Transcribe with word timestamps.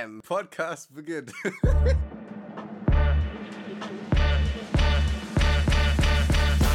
Bam! 0.00 0.22
Podcast 0.26 0.94
beginnt. 0.94 1.30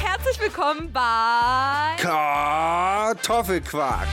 Herzlich 0.04 0.40
willkommen 0.40 0.94
bei 0.94 1.96
Kartoffelquark. 1.98 4.08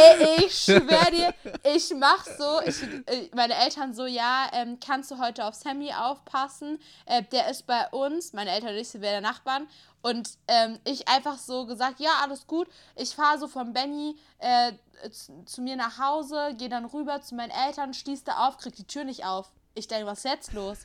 Ey, 0.00 0.46
ich 0.46 0.64
schwör 0.64 1.10
dir, 1.10 1.34
ich 1.74 1.92
mach 1.94 2.24
so, 2.24 2.60
ich, 2.64 2.82
äh, 3.06 3.28
meine 3.34 3.54
Eltern 3.54 3.92
so, 3.92 4.06
ja, 4.06 4.48
ähm, 4.52 4.78
kannst 4.84 5.10
du 5.10 5.18
heute 5.18 5.44
auf 5.44 5.54
Sammy 5.54 5.92
aufpassen? 5.92 6.78
Äh, 7.04 7.22
der 7.24 7.50
ist 7.50 7.66
bei 7.66 7.88
uns, 7.88 8.32
meine 8.32 8.50
Eltern 8.50 8.70
und 8.70 8.76
ich 8.76 8.88
sind 8.88 9.02
der 9.02 9.20
Nachbarn. 9.20 9.68
Und 10.02 10.30
ähm, 10.48 10.78
ich 10.84 11.08
einfach 11.08 11.36
so 11.36 11.66
gesagt, 11.66 12.00
ja, 12.00 12.10
alles 12.22 12.46
gut. 12.46 12.68
Ich 12.96 13.14
fahre 13.14 13.38
so 13.38 13.48
von 13.48 13.74
Benny 13.74 14.16
äh, 14.38 14.72
zu, 15.10 15.44
zu 15.44 15.60
mir 15.60 15.76
nach 15.76 15.98
Hause, 15.98 16.54
gehe 16.56 16.70
dann 16.70 16.86
rüber 16.86 17.20
zu 17.20 17.34
meinen 17.34 17.50
Eltern, 17.50 17.92
schließe 17.92 18.24
da 18.24 18.48
auf, 18.48 18.56
krieg 18.56 18.74
die 18.76 18.86
Tür 18.86 19.04
nicht 19.04 19.26
auf. 19.26 19.52
Ich 19.74 19.86
denke, 19.88 20.06
was 20.06 20.18
ist 20.18 20.24
jetzt 20.24 20.52
los? 20.52 20.78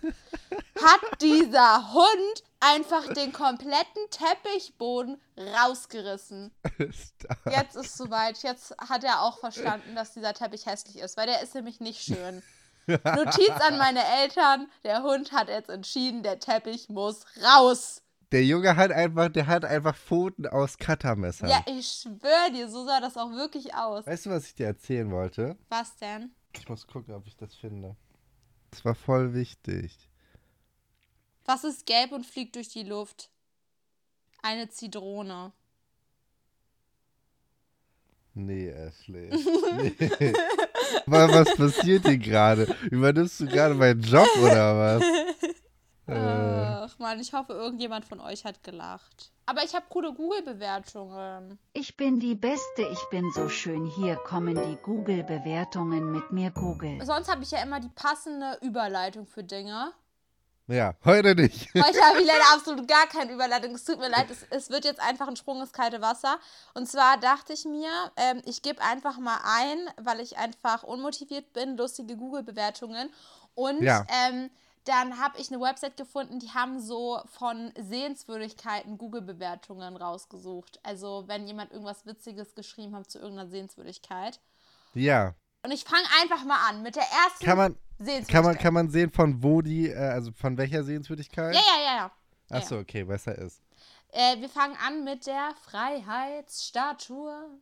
Hat 0.82 1.22
dieser 1.22 1.94
Hund 1.94 2.44
einfach 2.60 3.12
den 3.14 3.34
kompletten 3.34 4.02
Teppichboden 4.12 5.20
rausgerissen. 5.38 6.52
Jetzt 7.46 7.76
ist 7.76 7.98
soweit. 7.98 8.44
Jetzt 8.44 8.76
hat 8.78 9.04
er 9.04 9.22
auch 9.22 9.40
verstanden, 9.40 9.96
dass 9.96 10.14
dieser 10.14 10.34
Teppich 10.34 10.66
hässlich 10.66 11.00
ist, 11.00 11.18
weil 11.18 11.28
der 11.28 11.42
ist 11.42 11.56
nämlich 11.56 11.80
nicht 11.80 12.02
schön. 12.02 12.44
Notiz 12.88 13.50
an 13.68 13.78
meine 13.78 14.04
Eltern: 14.22 14.70
Der 14.84 15.02
Hund 15.02 15.32
hat 15.32 15.50
jetzt 15.50 15.70
entschieden, 15.70 16.22
der 16.22 16.40
Teppich 16.40 16.88
muss 16.90 17.26
raus. 17.44 18.04
Der 18.32 18.44
Junge 18.44 18.76
hat 18.76 18.92
einfach, 18.92 19.30
der 19.30 19.48
hat 19.48 19.66
einfach 19.66 19.96
Pfoten 19.96 20.48
aus 20.48 20.78
Cuttermessern. 20.78 21.50
Ja, 21.50 21.64
ich 21.68 21.88
schwöre 21.88 22.52
dir, 22.52 22.70
so 22.70 22.86
sah 22.86 23.00
das 23.00 23.18
auch 23.18 23.32
wirklich 23.32 23.74
aus. 23.76 24.06
Weißt 24.06 24.26
du, 24.26 24.30
was 24.32 24.46
ich 24.46 24.56
dir 24.56 24.68
erzählen 24.68 25.10
wollte? 25.12 25.58
Was 25.70 25.96
denn? 25.98 26.36
Ich 26.54 26.68
muss 26.68 26.88
gucken, 26.88 27.14
ob 27.14 27.28
ich 27.28 27.36
das 27.36 27.56
finde. 27.56 27.96
Das 28.76 28.84
war 28.84 28.96
voll 28.96 29.34
wichtig. 29.34 29.98
Was 31.46 31.64
ist 31.64 31.86
gelb 31.86 32.12
und 32.12 32.26
fliegt 32.26 32.58
durch 32.58 32.68
die 32.68 32.84
Luft? 32.84 33.30
Eine 34.42 34.70
Zitrone. 34.70 35.54
Nee, 38.34 38.68
Ashley. 38.68 39.30
Nee. 39.30 40.34
Was 41.06 41.56
passiert 41.56 42.06
hier 42.06 42.18
gerade? 42.18 42.76
Übernimmst 42.92 43.40
du 43.40 43.46
gerade 43.46 43.76
meinen 43.76 44.02
Job 44.02 44.28
oder 44.42 44.78
was? 44.78 45.04
Äh, 46.08 46.14
Ach 46.86 47.00
man, 47.00 47.20
ich 47.20 47.34
hoffe, 47.34 47.54
irgendjemand 47.54 48.06
von 48.06 48.20
euch 48.20 48.46
hat 48.46 48.64
gelacht. 48.64 49.32
Aber 49.48 49.64
ich 49.64 49.74
habe 49.74 49.86
coole 49.90 50.14
Google-Bewertungen. 50.14 51.58
Ich 51.74 51.98
bin 51.98 52.20
die 52.20 52.36
Beste, 52.36 52.84
ich 52.92 53.10
bin 53.12 53.32
so 53.34 53.50
schön. 53.50 53.86
Hier 53.86 54.16
kommen 54.16 54.56
die 54.56 54.76
Google-Bewertungen 54.84 56.12
mit 56.12 56.32
mir 56.32 56.52
Google. 56.52 57.04
Sonst 57.06 57.30
habe 57.30 57.44
ich 57.44 57.52
ja 57.52 57.62
immer 57.64 57.80
die 57.80 57.90
passende 57.90 58.58
Überleitung 58.62 59.26
für 59.26 59.44
Dinge. 59.44 59.94
ja, 60.68 60.94
heute 61.06 61.36
nicht. 61.36 61.70
Heute 61.76 62.02
habe 62.02 62.20
ich 62.20 62.26
leider 62.28 62.54
absolut 62.56 62.88
gar 62.88 63.06
keine 63.08 63.34
Überleitung. 63.34 63.76
Es 63.76 63.84
tut 63.86 64.00
mir 64.00 64.10
leid, 64.10 64.28
es, 64.32 64.46
es 64.50 64.70
wird 64.72 64.86
jetzt 64.86 65.00
einfach 65.00 65.28
ein 65.28 65.36
Sprung 65.36 65.60
ins 65.62 65.74
kalte 65.74 66.02
Wasser. 66.02 66.40
Und 66.74 66.88
zwar 66.88 67.18
dachte 67.20 67.54
ich 67.54 67.66
mir, 67.66 67.90
ähm, 68.16 68.42
ich 68.46 68.62
gebe 68.64 68.82
einfach 68.82 69.18
mal 69.20 69.38
ein, 69.44 69.78
weil 70.04 70.20
ich 70.22 70.38
einfach 70.38 70.82
unmotiviert 70.84 71.54
bin, 71.54 71.78
lustige 71.78 72.16
Google-Bewertungen. 72.18 73.12
Und 73.54 73.82
Ja. 73.84 74.06
ähm, 74.10 74.50
dann 74.86 75.20
habe 75.20 75.40
ich 75.40 75.52
eine 75.52 75.62
Website 75.62 75.98
gefunden, 75.98 76.40
die 76.40 76.52
haben 76.52 76.80
so 76.80 77.20
von 77.26 77.72
Sehenswürdigkeiten 77.78 78.98
Google-Bewertungen 78.98 79.98
rausgesucht. 79.98 80.80
Also 80.84 81.24
wenn 81.28 81.48
jemand 81.48 81.72
irgendwas 81.72 82.06
Witziges 82.06 82.56
geschrieben 82.56 82.96
hat 82.96 83.10
zu 83.10 83.20
irgendeiner 83.20 83.50
Sehenswürdigkeit. 83.50 84.40
Ja. 84.94 85.34
Und 85.64 85.72
ich 85.72 85.84
fange 85.84 86.06
einfach 86.22 86.46
mal 86.46 86.70
an 86.70 86.84
mit 86.84 86.96
der 86.96 87.04
ersten 87.04 87.44
Kann 87.44 87.58
man, 87.58 87.76
Sehenswürdigkeit. 87.98 88.28
kann 88.30 88.44
man, 88.44 88.58
kann 88.58 88.74
man 88.74 88.90
sehen, 88.90 89.12
von 89.12 89.44
wo 89.44 89.62
die, 89.62 89.90
äh, 89.90 89.98
also 89.98 90.32
von 90.32 90.58
welcher 90.58 90.84
Sehenswürdigkeit? 90.84 91.56
ja, 91.56 91.62
ja, 91.62 91.82
ja, 91.82 91.96
ja. 91.96 92.12
ja. 92.50 92.58
Achso, 92.58 92.78
okay, 92.78 93.04
besser 93.04 93.36
ist. 93.36 93.62
Äh, 94.10 94.40
wir 94.40 94.50
fangen 94.50 94.78
an 94.86 95.04
mit 95.04 95.26
der 95.26 95.54
Freiheitsstatue. 95.64 97.60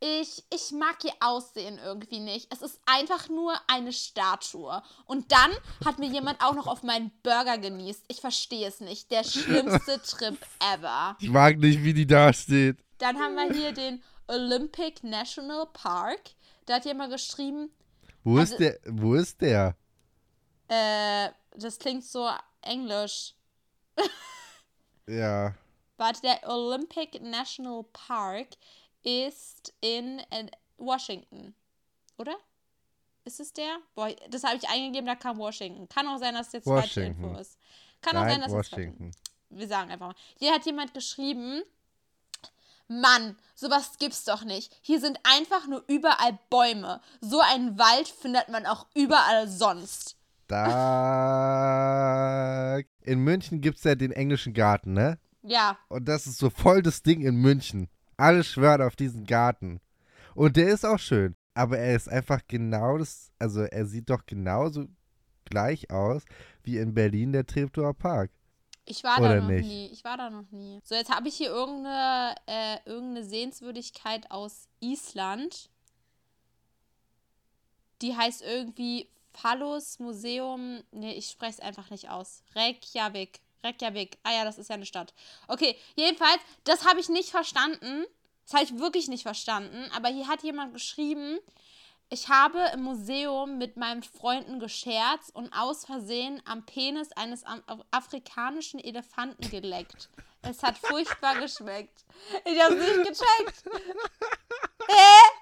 Ich, 0.00 0.44
ich 0.52 0.72
mag 0.72 1.02
ihr 1.04 1.12
Aussehen 1.20 1.78
irgendwie 1.78 2.20
nicht. 2.20 2.52
Es 2.52 2.60
ist 2.60 2.78
einfach 2.84 3.28
nur 3.30 3.54
eine 3.66 3.92
Statue. 3.92 4.82
Und 5.06 5.32
dann 5.32 5.50
hat 5.86 5.98
mir 5.98 6.08
jemand 6.08 6.42
auch 6.44 6.54
noch 6.54 6.66
auf 6.66 6.82
meinen 6.82 7.10
Burger 7.22 7.56
genießt. 7.56 8.04
Ich 8.08 8.20
verstehe 8.20 8.68
es 8.68 8.80
nicht. 8.80 9.10
Der 9.10 9.24
schlimmste 9.24 10.00
Trip 10.06 10.38
ever. 10.60 11.16
Ich 11.18 11.30
mag 11.30 11.56
nicht, 11.58 11.82
wie 11.82 11.94
die 11.94 12.06
da 12.06 12.30
steht. 12.32 12.76
Dann 12.98 13.18
haben 13.18 13.36
wir 13.36 13.52
hier 13.54 13.72
den 13.72 14.02
Olympic 14.28 15.02
National 15.02 15.66
Park. 15.72 16.20
Da 16.66 16.74
hat 16.74 16.84
jemand 16.84 17.12
geschrieben, 17.12 17.70
Wo 18.22 18.36
Also- 18.38 18.52
ist 18.54 18.58
der? 18.60 18.78
Wo 18.86 19.14
ist 19.14 19.40
der? 19.40 19.76
äh, 20.68 21.30
das 21.56 21.78
klingt 21.78 22.04
so 22.04 22.28
englisch. 22.60 23.34
Ja. 25.08 25.54
Warte, 25.98 26.20
der 26.22 26.40
Olympic 26.48 27.20
National 27.22 27.84
Park 27.92 28.48
ist 29.06 29.72
in 29.80 30.18
äh, 30.30 30.46
Washington, 30.78 31.54
oder? 32.18 32.36
Ist 33.24 33.38
es 33.40 33.52
der? 33.52 33.78
Boah, 33.94 34.10
das 34.30 34.42
habe 34.44 34.56
ich 34.56 34.68
eingegeben, 34.68 35.06
da 35.06 35.14
kam 35.14 35.38
Washington. 35.38 35.88
Kann 35.88 36.06
auch 36.08 36.18
sein, 36.18 36.34
dass 36.34 36.48
es 36.48 36.52
jetzt 36.54 36.64
falsche 36.64 37.00
Washington. 37.00 37.24
Info 37.24 37.40
ist. 37.40 37.56
Kann 38.02 38.16
auch 38.16 38.20
sein, 38.22 38.40
Nein, 38.40 38.40
dass 38.42 38.52
es 38.52 38.72
Washington. 38.72 39.12
wir 39.50 39.68
sagen 39.68 39.90
einfach 39.90 40.08
mal. 40.08 40.14
Hier 40.38 40.52
hat 40.52 40.66
jemand 40.66 40.92
geschrieben, 40.94 41.62
Mann, 42.88 43.36
sowas 43.54 43.98
gibt's 43.98 44.24
doch 44.24 44.44
nicht. 44.44 44.76
Hier 44.82 45.00
sind 45.00 45.18
einfach 45.24 45.66
nur 45.66 45.82
überall 45.88 46.38
Bäume. 46.50 47.00
So 47.20 47.40
einen 47.40 47.78
Wald 47.78 48.06
findet 48.08 48.48
man 48.48 48.64
auch 48.66 48.86
überall 48.94 49.48
sonst. 49.48 50.16
Da. 51.46 52.78
In 53.02 53.20
München 53.20 53.60
gibt 53.60 53.78
es 53.78 53.84
ja 53.84 53.94
den 53.96 54.12
englischen 54.12 54.52
Garten, 54.52 54.92
ne? 54.92 55.18
Ja, 55.42 55.78
Und 55.88 56.06
das 56.06 56.26
ist 56.26 56.38
so 56.38 56.50
voll 56.50 56.82
das 56.82 57.02
Ding 57.04 57.22
in 57.22 57.36
München. 57.36 57.88
Alle 58.16 58.44
schwören 58.44 58.82
auf 58.82 58.96
diesen 58.96 59.26
Garten. 59.26 59.80
Und 60.34 60.56
der 60.56 60.68
ist 60.68 60.84
auch 60.84 60.98
schön. 60.98 61.34
Aber 61.54 61.78
er 61.78 61.96
ist 61.96 62.08
einfach 62.08 62.42
genau 62.46 62.98
das. 62.98 63.32
Also 63.38 63.62
er 63.62 63.86
sieht 63.86 64.10
doch 64.10 64.26
genauso 64.26 64.86
gleich 65.46 65.90
aus 65.90 66.24
wie 66.62 66.78
in 66.78 66.94
Berlin 66.94 67.32
der 67.32 67.46
Treptower 67.46 67.94
Park. 67.94 68.30
Ich 68.84 69.02
war 69.02 69.18
Oder 69.18 69.36
da 69.36 69.40
noch 69.40 69.48
nicht? 69.48 69.66
nie. 69.66 69.86
Ich 69.86 70.04
war 70.04 70.16
da 70.16 70.30
noch 70.30 70.50
nie. 70.50 70.80
So, 70.84 70.94
jetzt 70.94 71.10
habe 71.10 71.28
ich 71.28 71.36
hier 71.36 71.48
irgendeine, 71.48 72.34
äh, 72.46 72.78
irgendeine 72.84 73.24
Sehenswürdigkeit 73.24 74.30
aus 74.30 74.68
Island. 74.80 75.70
Die 78.02 78.14
heißt 78.14 78.42
irgendwie 78.42 79.08
Phallus 79.32 79.98
Museum. 79.98 80.82
Nee, 80.92 81.12
ich 81.12 81.28
spreche 81.28 81.52
es 81.52 81.60
einfach 81.60 81.90
nicht 81.90 82.10
aus. 82.10 82.44
Reykjavik. 82.54 83.40
Reykjavik. 83.64 84.18
Ah 84.22 84.32
ja, 84.32 84.44
das 84.44 84.58
ist 84.58 84.68
ja 84.68 84.74
eine 84.74 84.86
Stadt. 84.86 85.12
Okay, 85.48 85.76
jedenfalls, 85.96 86.40
das 86.64 86.84
habe 86.86 87.00
ich 87.00 87.08
nicht 87.08 87.30
verstanden. 87.30 88.04
Das 88.44 88.54
habe 88.54 88.64
ich 88.64 88.78
wirklich 88.78 89.08
nicht 89.08 89.22
verstanden. 89.22 89.90
Aber 89.94 90.08
hier 90.08 90.28
hat 90.28 90.42
jemand 90.42 90.72
geschrieben, 90.72 91.38
ich 92.10 92.28
habe 92.28 92.70
im 92.72 92.82
Museum 92.84 93.58
mit 93.58 93.76
meinen 93.76 94.04
Freunden 94.04 94.60
gescherzt 94.60 95.34
und 95.34 95.52
aus 95.52 95.84
Versehen 95.84 96.40
am 96.44 96.64
Penis 96.64 97.10
eines 97.12 97.42
afrikanischen 97.90 98.78
Elefanten 98.78 99.50
geleckt. 99.50 100.08
Es 100.42 100.62
hat 100.62 100.78
furchtbar 100.78 101.34
geschmeckt. 101.40 102.04
Ich 102.44 102.62
habe 102.62 102.76
nicht 102.76 102.96
gecheckt. 102.98 103.64
Hä? 104.88 104.94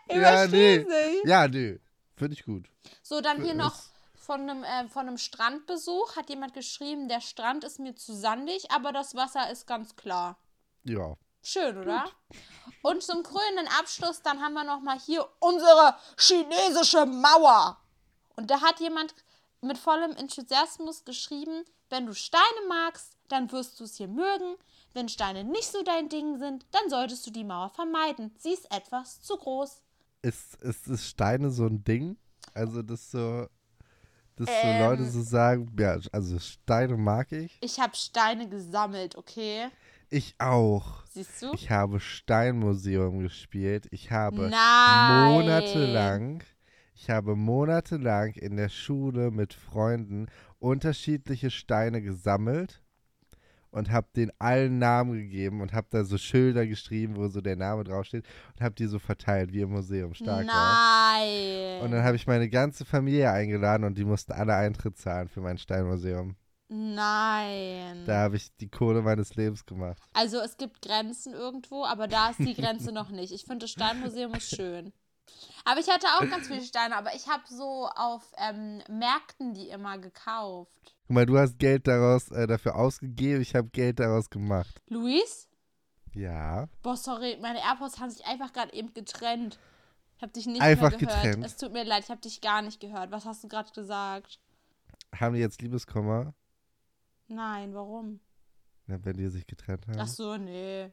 Ich 0.08 0.16
Ja, 0.16 0.46
nee. 0.46 0.78
nicht. 0.78 1.26
Ja, 1.26 1.46
nö. 1.48 1.78
Finde 2.16 2.34
ich 2.34 2.44
gut. 2.44 2.66
So, 3.02 3.20
dann 3.20 3.42
hier 3.44 3.54
noch 3.54 3.74
Es- 3.74 3.92
von 4.24 4.40
einem, 4.42 4.64
äh, 4.64 4.88
von 4.88 5.06
einem 5.06 5.18
Strandbesuch 5.18 6.16
hat 6.16 6.30
jemand 6.30 6.54
geschrieben, 6.54 7.08
der 7.08 7.20
Strand 7.20 7.64
ist 7.64 7.78
mir 7.78 7.94
zu 7.94 8.14
sandig, 8.14 8.70
aber 8.70 8.92
das 8.92 9.14
Wasser 9.14 9.50
ist 9.50 9.66
ganz 9.66 9.96
klar. 9.96 10.38
Ja. 10.84 11.16
Schön, 11.42 11.76
oder? 11.76 12.06
Und 12.82 13.02
zum 13.02 13.22
krönenden 13.22 13.68
Abschluss, 13.78 14.22
dann 14.22 14.40
haben 14.40 14.54
wir 14.54 14.64
noch 14.64 14.80
mal 14.80 14.98
hier 14.98 15.28
unsere 15.40 15.94
chinesische 16.18 17.04
Mauer. 17.04 17.78
Und 18.36 18.50
da 18.50 18.62
hat 18.62 18.80
jemand 18.80 19.14
mit 19.60 19.76
vollem 19.76 20.12
Enthusiasmus 20.12 21.04
geschrieben, 21.04 21.64
wenn 21.90 22.06
du 22.06 22.14
Steine 22.14 22.66
magst, 22.68 23.16
dann 23.28 23.52
wirst 23.52 23.78
du 23.78 23.84
es 23.84 23.96
hier 23.96 24.08
mögen. 24.08 24.56
Wenn 24.94 25.08
Steine 25.08 25.44
nicht 25.44 25.70
so 25.70 25.82
dein 25.82 26.08
Ding 26.08 26.38
sind, 26.38 26.64
dann 26.70 26.88
solltest 26.88 27.26
du 27.26 27.30
die 27.30 27.44
Mauer 27.44 27.70
vermeiden. 27.70 28.34
Sie 28.38 28.52
ist 28.52 28.70
etwas 28.74 29.20
zu 29.20 29.36
groß. 29.36 29.82
Ist, 30.22 30.54
ist, 30.62 30.88
ist 30.88 31.06
Steine 31.06 31.50
so 31.50 31.66
ein 31.66 31.84
Ding? 31.84 32.16
Also, 32.54 32.82
dass 32.82 33.10
so. 33.10 33.48
Dass 34.36 34.48
Ähm. 34.48 34.78
so 34.78 34.84
Leute 34.84 35.04
so 35.04 35.22
sagen, 35.22 35.70
ja, 35.78 35.98
also 36.12 36.38
Steine 36.38 36.96
mag 36.96 37.30
ich. 37.32 37.56
Ich 37.60 37.78
habe 37.78 37.94
Steine 37.94 38.48
gesammelt, 38.48 39.16
okay? 39.16 39.68
Ich 40.10 40.34
auch. 40.38 41.04
Siehst 41.06 41.42
du? 41.42 41.52
Ich 41.54 41.70
habe 41.70 42.00
Steinmuseum 42.00 43.20
gespielt. 43.20 43.86
Ich 43.90 44.10
habe 44.10 44.50
Nein. 44.50 45.32
monatelang, 45.32 46.42
ich 46.94 47.10
habe 47.10 47.36
monatelang 47.36 48.32
in 48.34 48.56
der 48.56 48.68
Schule 48.68 49.30
mit 49.30 49.54
Freunden 49.54 50.26
unterschiedliche 50.58 51.50
Steine 51.50 52.02
gesammelt 52.02 52.83
und 53.74 53.90
habe 53.90 54.06
den 54.14 54.30
allen 54.38 54.78
Namen 54.78 55.14
gegeben 55.14 55.60
und 55.60 55.72
habe 55.72 55.88
da 55.90 56.04
so 56.04 56.16
Schilder 56.16 56.66
geschrieben, 56.66 57.16
wo 57.16 57.28
so 57.28 57.40
der 57.40 57.56
Name 57.56 57.82
draufsteht 57.82 58.24
und 58.54 58.62
habe 58.62 58.74
die 58.74 58.86
so 58.86 58.98
verteilt, 58.98 59.52
wie 59.52 59.62
im 59.62 59.70
Museum. 59.70 60.14
Stark. 60.14 60.46
war. 60.46 61.18
Nein. 61.18 61.82
Und 61.82 61.90
dann 61.90 62.04
habe 62.04 62.16
ich 62.16 62.26
meine 62.26 62.48
ganze 62.48 62.84
Familie 62.84 63.32
eingeladen 63.32 63.84
und 63.84 63.98
die 63.98 64.04
mussten 64.04 64.32
alle 64.32 64.54
Eintritt 64.54 64.96
zahlen 64.96 65.28
für 65.28 65.40
mein 65.40 65.58
Steinmuseum. 65.58 66.36
Nein. 66.68 68.04
Da 68.06 68.20
habe 68.20 68.36
ich 68.36 68.54
die 68.56 68.68
Kohle 68.68 69.02
meines 69.02 69.34
Lebens 69.34 69.66
gemacht. 69.66 70.00
Also 70.12 70.38
es 70.38 70.56
gibt 70.56 70.80
Grenzen 70.80 71.32
irgendwo, 71.32 71.84
aber 71.84 72.06
da 72.06 72.30
ist 72.30 72.38
die 72.38 72.54
Grenze 72.54 72.92
noch 72.92 73.10
nicht. 73.10 73.32
Ich 73.32 73.44
finde, 73.44 73.64
das 73.64 73.70
Steinmuseum 73.70 74.34
ist 74.34 74.54
schön. 74.54 74.92
Aber 75.64 75.80
ich 75.80 75.88
hatte 75.88 76.06
auch 76.18 76.30
ganz 76.30 76.46
viele 76.46 76.62
Steine, 76.62 76.96
aber 76.96 77.14
ich 77.14 77.28
habe 77.28 77.42
so 77.48 77.88
auf 77.94 78.22
ähm, 78.38 78.82
Märkten 78.88 79.54
die 79.54 79.68
immer 79.68 79.98
gekauft. 79.98 80.93
Guck 81.06 81.14
mal, 81.14 81.26
du 81.26 81.38
hast 81.38 81.58
Geld 81.58 81.86
daraus 81.86 82.30
äh, 82.30 82.46
dafür 82.46 82.76
ausgegeben, 82.76 83.42
ich 83.42 83.54
habe 83.54 83.68
Geld 83.68 84.00
daraus 84.00 84.30
gemacht. 84.30 84.80
Luis? 84.88 85.48
Ja. 86.14 86.68
Boah, 86.82 86.96
sorry, 86.96 87.36
meine 87.42 87.58
AirPods 87.58 88.00
haben 88.00 88.10
sich 88.10 88.24
einfach 88.24 88.52
gerade 88.52 88.72
eben 88.72 88.94
getrennt. 88.94 89.58
Ich 90.16 90.22
habe 90.22 90.32
dich 90.32 90.46
nicht 90.46 90.62
Einfach 90.62 90.90
mehr 90.90 91.00
gehört. 91.00 91.22
getrennt? 91.22 91.44
Es 91.44 91.56
tut 91.56 91.72
mir 91.72 91.84
leid, 91.84 92.04
ich 92.04 92.10
habe 92.10 92.20
dich 92.20 92.40
gar 92.40 92.62
nicht 92.62 92.80
gehört. 92.80 93.10
Was 93.10 93.26
hast 93.26 93.44
du 93.44 93.48
gerade 93.48 93.70
gesagt? 93.72 94.40
Haben 95.14 95.34
die 95.34 95.40
jetzt 95.40 95.60
Liebeskummer? 95.60 96.34
Nein, 97.28 97.74
warum? 97.74 98.20
Ja, 98.86 99.04
wenn 99.04 99.16
die 99.16 99.28
sich 99.28 99.46
getrennt 99.46 99.86
haben? 99.86 99.98
Ach 99.98 100.08
so, 100.08 100.36
nee. 100.36 100.90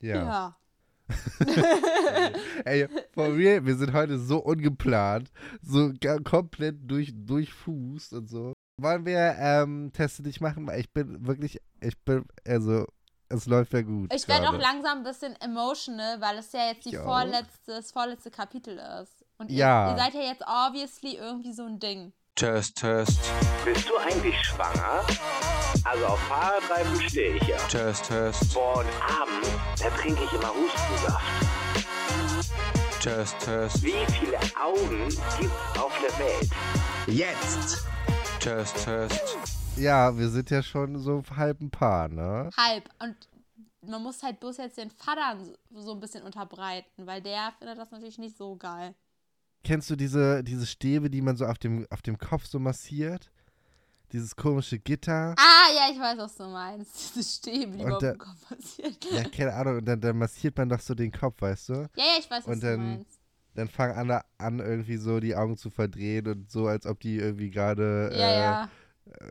ja. 0.00 0.24
ja. 0.24 0.58
Ey, 2.64 2.88
for 3.12 3.34
real, 3.34 3.64
wir 3.64 3.76
sind 3.76 3.92
heute 3.92 4.18
so 4.18 4.38
ungeplant, 4.38 5.30
so 5.60 5.92
komplett 6.24 6.76
durch, 6.90 7.12
durchfußt 7.14 8.14
und 8.14 8.28
so. 8.28 8.53
Wollen 8.76 9.06
wir 9.06 9.36
ähm, 9.38 9.92
Teste 9.92 10.22
dich 10.22 10.40
machen? 10.40 10.66
Weil 10.66 10.80
ich 10.80 10.92
bin 10.92 11.26
wirklich, 11.26 11.60
ich 11.80 11.96
bin, 12.04 12.24
also, 12.46 12.86
es 13.28 13.46
läuft 13.46 13.72
ja 13.72 13.82
gut. 13.82 14.12
Ich 14.12 14.26
werde 14.26 14.48
auch 14.48 14.58
langsam 14.58 14.98
ein 14.98 15.04
bisschen 15.04 15.36
emotional, 15.40 16.20
weil 16.20 16.38
es 16.38 16.52
ja 16.52 16.68
jetzt 16.72 16.84
die 16.84 16.96
vorletzte, 16.96 17.72
das 17.72 17.92
vorletzte 17.92 18.30
Kapitel 18.30 18.78
ist. 19.02 19.24
Und 19.38 19.50
ihr, 19.50 19.58
Ja. 19.58 19.90
ihr 19.92 19.96
seid 19.96 20.14
ja 20.14 20.20
jetzt 20.22 20.42
obviously 20.42 21.16
irgendwie 21.16 21.52
so 21.52 21.64
ein 21.64 21.78
Ding. 21.78 22.12
Test, 22.34 22.78
Test, 22.78 23.20
Bist 23.64 23.88
du 23.88 23.96
eigentlich 23.96 24.34
schwanger? 24.44 25.04
Also 25.84 26.06
auf 26.06 26.18
Fahrradreifen 26.22 27.00
stehe 27.08 27.36
ich 27.36 27.46
ja. 27.46 27.56
Test, 27.68 28.06
Test, 28.08 28.52
Boah, 28.54 28.78
und 28.78 28.86
abends, 29.08 29.48
da 29.80 29.88
trinke 29.90 30.24
ich 30.24 30.32
immer 30.32 30.48
Hustensaft. 30.52 31.24
Test, 33.00 33.38
Test, 33.38 33.82
Wie 33.84 33.92
viele 34.18 34.38
Augen 34.60 35.08
gibt's 35.38 35.78
auf 35.78 35.92
der 36.00 36.18
Welt? 36.18 36.50
Jetzt! 37.06 37.84
Test, 38.44 38.84
Test, 38.84 39.20
Ja, 39.76 40.16
wir 40.16 40.28
sind 40.28 40.50
ja 40.50 40.62
schon 40.62 40.98
so 40.98 41.22
halb 41.34 41.60
ein 41.62 41.70
Paar, 41.70 42.08
ne? 42.08 42.50
Halb. 42.56 42.88
Und 43.02 43.16
man 43.80 44.02
muss 44.02 44.22
halt 44.22 44.38
bloß 44.40 44.58
jetzt 44.58 44.76
den 44.76 44.90
Vater 44.90 45.38
so- 45.74 45.92
ein 45.94 46.00
bisschen 46.00 46.22
unterbreiten, 46.22 47.06
weil 47.06 47.22
der 47.22 47.52
findet 47.58 47.78
das 47.78 47.90
natürlich 47.90 48.18
nicht 48.18 48.36
so 48.36 48.56
geil. 48.56 48.94
Kennst 49.62 49.88
du 49.88 49.96
diese, 49.96 50.44
diese 50.44 50.66
Stäbe, 50.66 51.08
die 51.08 51.22
man 51.22 51.36
so 51.36 51.46
auf 51.46 51.56
dem, 51.58 51.86
auf 51.90 52.02
dem 52.02 52.18
Kopf 52.18 52.44
so 52.46 52.58
massiert? 52.58 53.30
Dieses 54.12 54.36
komische 54.36 54.78
Gitter? 54.78 55.34
Ah, 55.38 55.72
ja, 55.74 55.90
ich 55.92 55.98
weiß, 55.98 56.18
was 56.18 56.36
du 56.36 56.44
meinst. 56.44 56.92
Diese 57.16 57.22
Stäbe, 57.26 57.78
die 57.78 57.82
man 57.82 57.94
auf 57.94 57.98
dem 57.98 58.18
Kopf 58.18 58.48
passiert. 58.48 59.04
Ja, 59.10 59.24
keine 59.24 59.54
Ahnung. 59.54 59.78
Und 59.78 59.86
dann, 59.86 60.00
dann 60.00 60.18
massiert 60.18 60.56
man 60.58 60.68
doch 60.68 60.80
so 60.80 60.94
den 60.94 61.10
Kopf, 61.10 61.40
weißt 61.40 61.70
du? 61.70 61.72
Ja, 61.72 61.88
ja, 61.96 62.04
ich 62.20 62.30
weiß, 62.30 62.46
was 62.46 62.54
Und 62.54 62.62
du 62.62 62.66
dann- 62.66 62.86
meinst. 62.96 63.20
Dann 63.54 63.68
fangen 63.68 63.96
alle 63.96 64.22
an, 64.38 64.58
irgendwie 64.58 64.96
so 64.96 65.20
die 65.20 65.36
Augen 65.36 65.56
zu 65.56 65.70
verdrehen 65.70 66.26
und 66.26 66.50
so, 66.50 66.66
als 66.66 66.86
ob 66.86 67.00
die 67.00 67.16
irgendwie 67.16 67.50
gerade 67.50 68.10
Ja, 68.12 68.18
äh, 68.18 68.44
ja. 68.44 68.68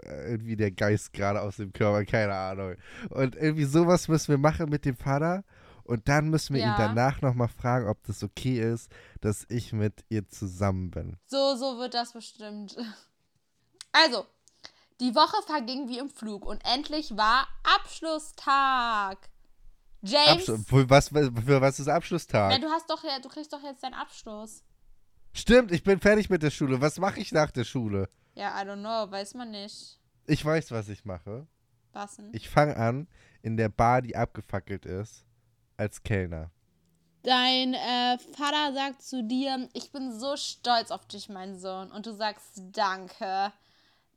äh, 0.06 0.32
irgendwie 0.32 0.56
der 0.56 0.72
Geist 0.72 1.14
gerade 1.14 1.42
aus 1.42 1.58
dem 1.58 1.74
Körper, 1.74 2.06
keine 2.06 2.34
Ahnung. 2.34 2.76
Und 3.10 3.36
irgendwie 3.36 3.66
sowas 3.66 4.08
müssen 4.08 4.30
wir 4.30 4.38
machen 4.38 4.70
mit 4.70 4.86
dem 4.86 4.96
Vater. 4.96 5.44
Und 5.86 6.08
dann 6.08 6.30
müssen 6.30 6.54
wir 6.56 6.62
ihn 6.62 6.68
Ja. 6.70 6.78
danach 6.78 7.22
nochmal 7.22 7.50
fragen, 7.50 7.90
ob 7.90 8.02
das 8.06 8.24
okay 8.24 8.62
ist, 8.74 8.90
dass 9.20 9.46
ich 9.50 9.74
mit 9.74 10.06
ihr 10.08 10.30
zusammen 10.30 10.92
bin. 10.92 11.18
So, 11.26 11.56
so 11.58 11.78
wird 11.80 11.94
das 11.94 12.14
bestimmt. 12.14 12.78
Also, 13.96 14.26
die 15.02 15.14
Woche 15.14 15.36
verging 15.46 15.88
wie 15.88 16.00
im 16.00 16.10
Flug 16.10 16.46
und 16.48 16.64
endlich 16.66 17.16
war 17.16 17.48
Abschlusstag. 17.76 19.30
James, 20.04 20.46
für, 20.68 20.90
was, 20.90 21.08
für 21.10 21.62
was 21.62 21.80
ist 21.80 21.88
Abschlusstag? 21.88 22.52
na, 22.52 22.60
du 22.60 22.68
hast 22.68 22.90
doch 22.90 23.04
ja, 23.04 23.20
du 23.20 23.30
kriegst 23.30 23.54
doch 23.54 23.64
jetzt 23.64 23.84
deinen 23.84 23.94
Abschluss. 23.94 24.64
Stimmt, 25.32 25.72
ich 25.72 25.84
bin 25.84 26.00
fertig 26.00 26.30
mit 26.30 26.44
der 26.44 26.52
Schule. 26.52 26.82
Was 26.82 27.00
mache 27.00 27.20
ich 27.20 27.32
nach 27.32 27.52
der 27.52 27.64
Schule? 27.64 28.10
Ja, 28.36 28.62
I 28.62 28.66
don't 28.66 28.82
know, 28.82 29.10
weiß 29.10 29.34
man 29.36 29.52
nicht. 29.52 30.00
Ich 30.28 30.44
weiß, 30.44 30.72
was 30.72 30.90
ich 30.90 31.06
mache. 31.06 31.48
Was 31.94 32.18
denn? 32.18 32.32
Ich 32.34 32.50
fange 32.50 32.76
an 32.76 33.08
in 33.42 33.56
der 33.56 33.70
Bar, 33.70 34.02
die 34.02 34.16
abgefackelt 34.16 34.86
ist, 34.86 35.26
als 35.78 36.04
Kellner. 36.04 36.52
Dein 37.24 37.74
äh, 37.74 38.18
Vater 38.36 38.74
sagt 38.74 39.02
zu 39.02 39.24
dir, 39.24 39.70
ich 39.74 39.92
bin 39.92 40.12
so 40.12 40.36
stolz 40.36 40.92
auf 40.92 41.06
dich, 41.08 41.30
mein 41.30 41.58
Sohn. 41.58 41.92
Und 41.92 42.06
du 42.06 42.14
sagst 42.14 42.62
Danke. 42.74 43.54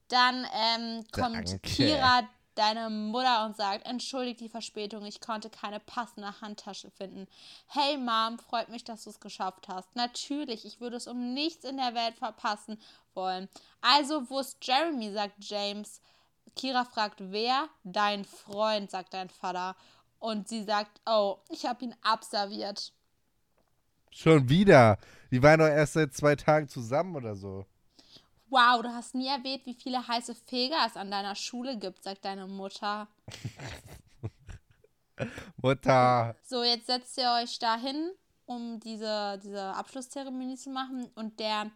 Dann 0.08 0.46
ähm, 0.52 1.04
kommt 1.12 1.48
Danke. 1.48 1.58
Kira, 1.60 2.28
deine 2.56 2.90
Mutter, 2.90 3.44
und 3.44 3.56
sagt, 3.56 3.86
entschuldigt 3.86 4.40
die 4.40 4.48
Verspätung, 4.48 5.04
ich 5.04 5.20
konnte 5.20 5.50
keine 5.50 5.80
passende 5.80 6.40
Handtasche 6.40 6.90
finden. 6.90 7.26
Hey 7.68 7.96
Mom, 7.96 8.38
freut 8.38 8.68
mich, 8.68 8.84
dass 8.84 9.04
du 9.04 9.10
es 9.10 9.20
geschafft 9.20 9.68
hast. 9.68 9.94
Natürlich, 9.94 10.64
ich 10.64 10.80
würde 10.80 10.96
es 10.96 11.06
um 11.06 11.34
nichts 11.34 11.64
in 11.64 11.76
der 11.76 11.94
Welt 11.94 12.16
verpassen 12.16 12.78
wollen. 13.14 13.48
Also, 13.80 14.28
wo 14.30 14.40
ist 14.40 14.58
Jeremy, 14.62 15.12
sagt 15.12 15.36
James. 15.38 16.00
Kira 16.54 16.84
fragt, 16.84 17.20
wer? 17.20 17.68
Dein 17.84 18.24
Freund, 18.24 18.90
sagt 18.90 19.14
dein 19.14 19.28
Vater. 19.28 19.76
Und 20.18 20.48
sie 20.48 20.64
sagt, 20.64 21.00
oh, 21.06 21.38
ich 21.50 21.66
habe 21.66 21.84
ihn 21.84 21.94
abserviert. 22.02 22.92
Schon 24.10 24.48
wieder. 24.48 24.98
Die 25.30 25.42
waren 25.42 25.60
doch 25.60 25.66
erst 25.66 25.92
seit 25.92 26.14
zwei 26.14 26.34
Tagen 26.36 26.68
zusammen 26.68 27.16
oder 27.16 27.36
so. 27.36 27.66
Wow, 28.48 28.82
du 28.82 28.92
hast 28.92 29.14
nie 29.14 29.26
erwähnt, 29.26 29.66
wie 29.66 29.74
viele 29.74 30.06
heiße 30.06 30.34
Feger 30.34 30.86
es 30.86 30.96
an 30.96 31.10
deiner 31.10 31.34
Schule 31.34 31.76
gibt, 31.76 32.04
sagt 32.04 32.24
deine 32.24 32.46
Mutter. 32.46 33.08
Mutter. 35.56 36.36
So, 36.44 36.62
jetzt 36.62 36.86
setzt 36.86 37.18
ihr 37.18 37.30
euch 37.42 37.58
da 37.58 37.76
hin, 37.76 38.10
um 38.44 38.78
diese, 38.80 39.40
diese 39.42 39.74
Abschlusszeremonie 39.74 40.56
zu 40.56 40.70
machen. 40.70 41.10
Und 41.16 41.40
der 41.40 41.70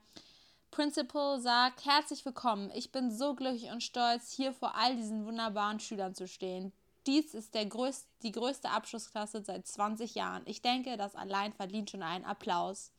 Principal 0.71 1.41
sagt, 1.41 1.85
herzlich 1.85 2.25
willkommen. 2.25 2.71
Ich 2.75 2.93
bin 2.93 3.11
so 3.11 3.35
glücklich 3.35 3.71
und 3.71 3.83
stolz, 3.83 4.31
hier 4.31 4.53
vor 4.53 4.77
all 4.77 4.95
diesen 4.95 5.27
wunderbaren 5.27 5.81
Schülern 5.81 6.15
zu 6.15 6.29
stehen. 6.29 6.73
Dies 7.07 7.35
ist 7.35 7.55
der 7.55 7.67
größt, 7.67 8.07
die 8.23 8.31
größte 8.31 8.71
Abschlussklasse 8.71 9.43
seit 9.43 9.67
20 9.67 10.15
Jahren. 10.15 10.43
Ich 10.45 10.63
denke, 10.63 10.97
das 10.97 11.17
allein 11.17 11.53
verdient 11.53 11.91
schon 11.91 12.03
einen 12.03 12.25
Applaus. 12.25 12.93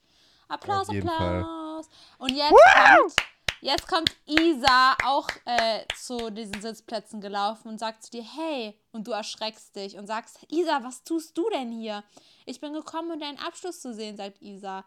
Applaus, 0.50 0.90
Applaus. 0.90 1.88
Und 2.18 2.36
jetzt 2.36 2.50
kommt, 2.50 3.16
jetzt 3.62 3.88
kommt 3.88 4.12
Isa 4.26 4.96
auch 5.06 5.30
äh, 5.46 5.86
zu 5.96 6.32
diesen 6.32 6.62
Sitzplätzen 6.62 7.22
gelaufen 7.22 7.70
und 7.70 7.80
sagt 7.80 8.04
zu 8.04 8.12
dir, 8.12 8.24
hey, 8.24 8.78
und 8.92 9.08
du 9.08 9.12
erschreckst 9.12 9.76
dich 9.76 9.98
und 9.98 10.08
sagst, 10.08 10.40
Isa, 10.50 10.84
was 10.84 11.04
tust 11.04 11.38
du 11.38 11.50
denn 11.50 11.72
hier? 11.72 12.04
Ich 12.46 12.60
bin 12.60 12.74
gekommen, 12.74 13.12
um 13.12 13.20
deinen 13.20 13.40
Abschluss 13.40 13.82
zu 13.82 13.94
sehen, 13.94 14.18
sagt 14.18 14.42
Isa. 14.42 14.84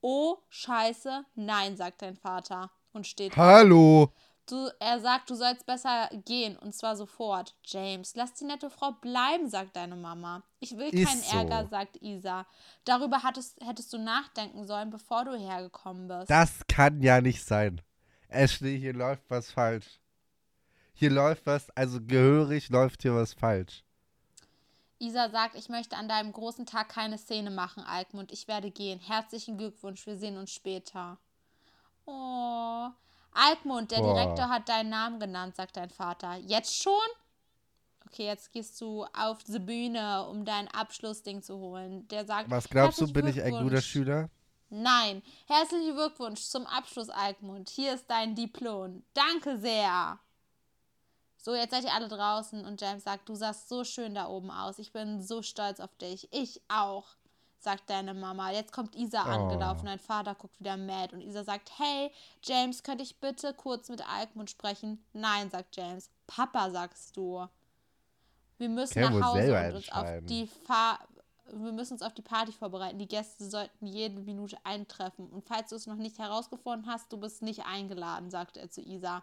Oh, 0.00 0.38
scheiße, 0.50 1.24
nein, 1.34 1.76
sagt 1.76 2.02
dein 2.02 2.16
Vater 2.16 2.70
und 2.92 3.06
steht. 3.06 3.36
Hallo. 3.36 4.12
Du, 4.48 4.68
er 4.78 5.00
sagt, 5.00 5.28
du 5.28 5.34
sollst 5.34 5.66
besser 5.66 6.08
gehen 6.24 6.56
und 6.56 6.72
zwar 6.72 6.94
sofort. 6.94 7.56
James, 7.64 8.14
lass 8.14 8.34
die 8.34 8.44
nette 8.44 8.70
Frau 8.70 8.92
bleiben, 8.92 9.48
sagt 9.48 9.74
deine 9.74 9.96
Mama. 9.96 10.44
Ich 10.60 10.76
will 10.76 10.92
keinen 10.92 11.20
so. 11.20 11.36
Ärger, 11.36 11.66
sagt 11.68 12.00
Isa. 12.00 12.46
Darüber 12.84 13.24
hattest, 13.24 13.58
hättest 13.60 13.92
du 13.92 13.98
nachdenken 13.98 14.64
sollen, 14.64 14.90
bevor 14.90 15.24
du 15.24 15.36
hergekommen 15.36 16.06
bist. 16.06 16.30
Das 16.30 16.60
kann 16.68 17.02
ja 17.02 17.20
nicht 17.20 17.44
sein. 17.44 17.80
Ashley, 18.28 18.78
hier 18.78 18.92
läuft 18.92 19.24
was 19.28 19.50
falsch. 19.50 20.00
Hier 20.94 21.10
läuft 21.10 21.46
was, 21.46 21.70
also 21.70 22.00
gehörig 22.00 22.68
läuft 22.70 23.02
hier 23.02 23.14
was 23.14 23.34
falsch. 23.34 23.84
Isa 24.98 25.28
sagt, 25.28 25.56
ich 25.56 25.68
möchte 25.68 25.96
an 25.96 26.08
deinem 26.08 26.32
großen 26.32 26.64
Tag 26.64 26.88
keine 26.88 27.18
Szene 27.18 27.50
machen, 27.50 27.82
Alkmund. 27.82 28.32
Ich 28.32 28.48
werde 28.48 28.70
gehen. 28.70 28.98
Herzlichen 28.98 29.58
Glückwunsch, 29.58 30.06
wir 30.06 30.16
sehen 30.16 30.38
uns 30.38 30.52
später. 30.52 31.18
Oh. 32.06 32.88
Alkmund, 33.32 33.90
der 33.90 33.98
Boah. 33.98 34.14
Direktor 34.14 34.48
hat 34.48 34.68
deinen 34.68 34.88
Namen 34.88 35.20
genannt, 35.20 35.54
sagt 35.54 35.76
dein 35.76 35.90
Vater. 35.90 36.36
Jetzt 36.36 36.82
schon? 36.82 36.92
Okay, 38.06 38.24
jetzt 38.24 38.52
gehst 38.52 38.80
du 38.80 39.04
auf 39.12 39.44
die 39.44 39.58
Bühne, 39.58 40.26
um 40.28 40.44
dein 40.46 40.68
Abschlussding 40.68 41.42
zu 41.42 41.58
holen. 41.58 42.08
Der 42.08 42.24
sagt, 42.24 42.48
Was 42.48 42.68
glaubst 42.68 42.98
du, 42.98 43.06
"Herzlichen 43.06 43.12
bin 43.12 43.26
ich 43.26 43.42
ein 43.42 43.50
guter 43.50 43.62
Glückwunsch." 43.64 43.86
Schüler? 43.86 44.30
Nein. 44.68 45.22
Herzlichen 45.46 45.94
Glückwunsch 45.94 46.40
zum 46.42 46.66
Abschluss, 46.66 47.08
Alkmund. 47.08 47.68
Hier 47.70 47.94
ist 47.94 48.06
dein 48.08 48.34
Diplom. 48.34 49.04
Danke 49.14 49.58
sehr. 49.58 50.18
So, 51.36 51.54
jetzt 51.54 51.70
seid 51.70 51.84
ihr 51.84 51.94
alle 51.94 52.08
draußen 52.08 52.64
und 52.64 52.80
James 52.80 53.04
sagt, 53.04 53.28
du 53.28 53.36
sahst 53.36 53.68
so 53.68 53.84
schön 53.84 54.14
da 54.16 54.26
oben 54.26 54.50
aus. 54.50 54.78
Ich 54.80 54.92
bin 54.92 55.22
so 55.22 55.42
stolz 55.42 55.78
auf 55.78 55.94
dich. 55.96 56.28
Ich 56.32 56.60
auch, 56.66 57.06
sagt 57.60 57.88
deine 57.88 58.14
Mama. 58.14 58.50
Jetzt 58.50 58.72
kommt 58.72 58.96
Isa 58.96 59.22
Oh. 59.24 59.28
angelaufen. 59.28 59.86
Dein 59.86 60.00
Vater 60.00 60.34
guckt 60.34 60.58
wieder 60.58 60.76
mad 60.76 61.14
und 61.14 61.20
Isa 61.20 61.44
sagt, 61.44 61.70
hey, 61.78 62.10
James, 62.42 62.82
könnte 62.82 63.04
ich 63.04 63.20
bitte 63.20 63.54
kurz 63.54 63.88
mit 63.88 64.04
Alkmund 64.08 64.50
sprechen? 64.50 65.04
Nein, 65.12 65.48
sagt 65.48 65.76
James. 65.76 66.10
Papa, 66.26 66.70
sagst 66.70 67.16
du. 67.16 67.46
Wir 68.58 68.68
müssen 68.68 69.00
nach 69.02 69.26
Hause 69.26 69.56
und 69.68 69.74
uns 69.76 69.92
auf 69.92 70.08
die 70.22 70.48
Fahr 70.48 70.98
wir 71.52 71.72
müssen 71.72 71.94
uns 71.94 72.02
auf 72.02 72.14
die 72.14 72.22
Party 72.22 72.52
vorbereiten. 72.52 72.98
Die 72.98 73.08
Gäste 73.08 73.48
sollten 73.48 73.86
jede 73.86 74.20
Minute 74.20 74.56
eintreffen. 74.64 75.28
Und 75.28 75.46
falls 75.46 75.70
du 75.70 75.76
es 75.76 75.86
noch 75.86 75.96
nicht 75.96 76.18
herausgefunden 76.18 76.90
hast, 76.90 77.12
du 77.12 77.18
bist 77.18 77.42
nicht 77.42 77.64
eingeladen, 77.66 78.30
sagte 78.30 78.60
er 78.60 78.70
zu 78.70 78.80
Isa. 78.80 79.22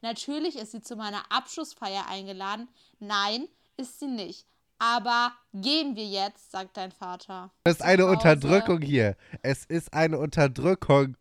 Natürlich 0.00 0.56
ist 0.56 0.72
sie 0.72 0.82
zu 0.82 0.96
meiner 0.96 1.22
Abschlussfeier 1.30 2.06
eingeladen. 2.08 2.68
Nein, 2.98 3.48
ist 3.76 4.00
sie 4.00 4.08
nicht. 4.08 4.46
Aber 4.78 5.32
gehen 5.54 5.94
wir 5.94 6.06
jetzt, 6.06 6.50
sagt 6.50 6.76
dein 6.76 6.90
Vater. 6.90 7.52
Das 7.64 7.74
ist 7.74 7.82
eine. 7.82 8.06
Unterdrückung 8.06 8.80
hier. 8.80 9.16
Es 9.42 9.64
ist 9.64 9.94
eine 9.94 10.18
Unterdrückung. 10.18 11.16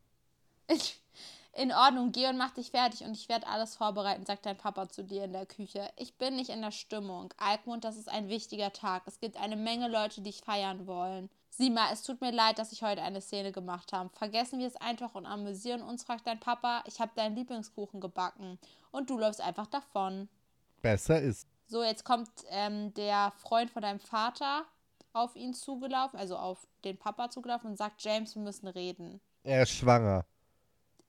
In 1.54 1.74
Ordnung, 1.74 2.14
geh 2.14 2.30
und 2.30 2.38
mach 2.38 2.52
dich 2.52 2.72
fertig 2.72 3.04
und 3.04 3.12
ich 3.12 3.28
werde 3.28 3.46
alles 3.48 3.76
vorbereiten, 3.76 4.26
sagt 4.26 4.46
dein 4.46 4.58
Papa 4.58 4.88
zu 4.88 5.04
dir 5.04 5.26
in 5.26 5.34
der 5.34 5.46
Küche. 5.46 5.90
Ich 5.98 6.16
bin 6.18 6.38
nicht 6.38 6.50
in 6.50 6.62
der 6.62 6.72
Stimmung. 6.72 7.34
Alkmund, 7.38 7.84
das 7.84 7.98
ist 7.98 8.08
ein 8.08 8.30
wichtiger 8.30 8.72
Tag. 8.72 9.04
Es 9.06 9.20
gibt 9.20 9.36
eine 9.36 9.58
Menge 9.58 9.90
Leute, 9.90 10.22
die 10.22 10.32
dich 10.32 10.42
feiern 10.42 10.88
wollen. 10.88 11.30
Sieh 11.50 11.70
mal, 11.70 11.92
es 11.92 12.04
tut 12.04 12.22
mir 12.22 12.32
leid, 12.32 12.58
dass 12.58 12.72
ich 12.72 12.84
heute 12.84 13.02
eine 13.02 13.20
Szene 13.20 13.52
gemacht 13.52 13.92
habe. 13.92 14.10
Vergessen 14.14 14.60
wir 14.60 14.68
es 14.68 14.78
einfach 14.78 15.14
und 15.14 15.26
amüsieren 15.26 15.82
uns, 15.82 16.06
fragt 16.06 16.26
dein 16.26 16.40
Papa. 16.40 16.84
Ich 16.88 17.02
habe 17.02 17.12
deinen 17.16 17.36
Lieblingskuchen 17.36 18.00
gebacken. 18.00 18.58
Und 18.92 19.10
du 19.10 19.18
läufst 19.18 19.42
einfach 19.42 19.68
davon. 19.68 20.30
Besser 20.82 21.20
ist. 21.20 21.48
So, 21.68 21.84
jetzt 21.84 22.06
kommt 22.06 22.30
ähm, 22.50 22.94
der 22.94 23.34
Freund 23.38 23.70
von 23.70 23.82
deinem 23.82 24.00
Vater 24.00 24.66
auf 25.12 25.36
ihn 25.36 25.54
zugelaufen, 25.54 26.18
also 26.18 26.38
auf 26.38 26.66
den 26.86 26.98
Papa 26.98 27.30
zugelaufen 27.30 27.72
und 27.72 27.78
sagt, 27.78 28.02
James, 28.02 28.36
wir 28.36 28.42
müssen 28.42 28.68
reden. 28.68 29.20
Er 29.44 29.64
ist 29.64 29.72
schwanger. 29.72 30.26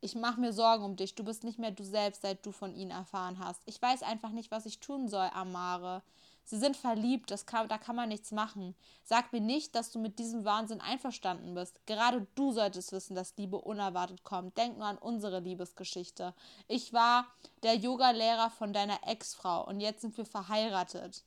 Ich 0.04 0.16
mache 0.16 0.40
mir 0.40 0.52
Sorgen 0.52 0.85
um 0.85 0.97
dich. 0.97 1.14
Du 1.14 1.23
bist 1.23 1.44
nicht 1.44 1.61
mehr 1.61 1.71
du 1.71 1.85
selbst, 1.85 2.23
seit 2.23 2.44
du 2.44 2.50
von 2.50 2.75
ihnen 2.75 2.90
erfahren 2.90 3.38
hast. 3.38 3.62
Ich 3.66 3.80
weiß 3.80 4.02
einfach 4.02 4.30
nicht, 4.30 4.50
was 4.50 4.66
ich 4.66 4.80
tun 4.80 5.06
soll, 5.06 5.30
Amare. 5.32 6.02
Sie 6.42 6.59
sind 6.59 6.76
verliebt, 6.76 7.30
das 7.30 7.47
kann, 7.47 7.68
da 7.68 7.78
kann 7.78 7.94
man 7.94 8.09
nichts 8.09 8.32
machen. 8.32 8.75
Sag 9.04 9.32
mir 9.32 9.40
nicht, 9.40 9.76
dass 9.76 9.92
du 9.92 10.00
mit 10.00 10.18
diesem 10.18 10.44
Wahnsinn 10.44 10.80
einverstanden 10.80 11.54
bist. 11.54 11.87
Gerade 11.87 12.26
du 12.35 12.50
solltest 12.50 12.90
wissen, 12.90 13.14
dass 13.14 13.37
Liebe 13.37 13.59
unerwartet 13.59 14.25
kommt. 14.25 14.59
Denk 14.59 14.76
nur 14.76 14.88
an 14.88 14.99
unsere 14.99 15.38
Liebesgeschichte. 15.38 16.35
Ich 16.66 16.92
war 16.92 17.28
der 17.62 17.76
Yogalehrer 17.76 18.50
von 18.50 18.73
deiner 18.73 18.99
Ex-Frau 19.06 19.64
und 19.68 19.78
jetzt 19.78 20.00
sind 20.00 20.16
wir 20.16 20.26
verheiratet. 20.26 21.23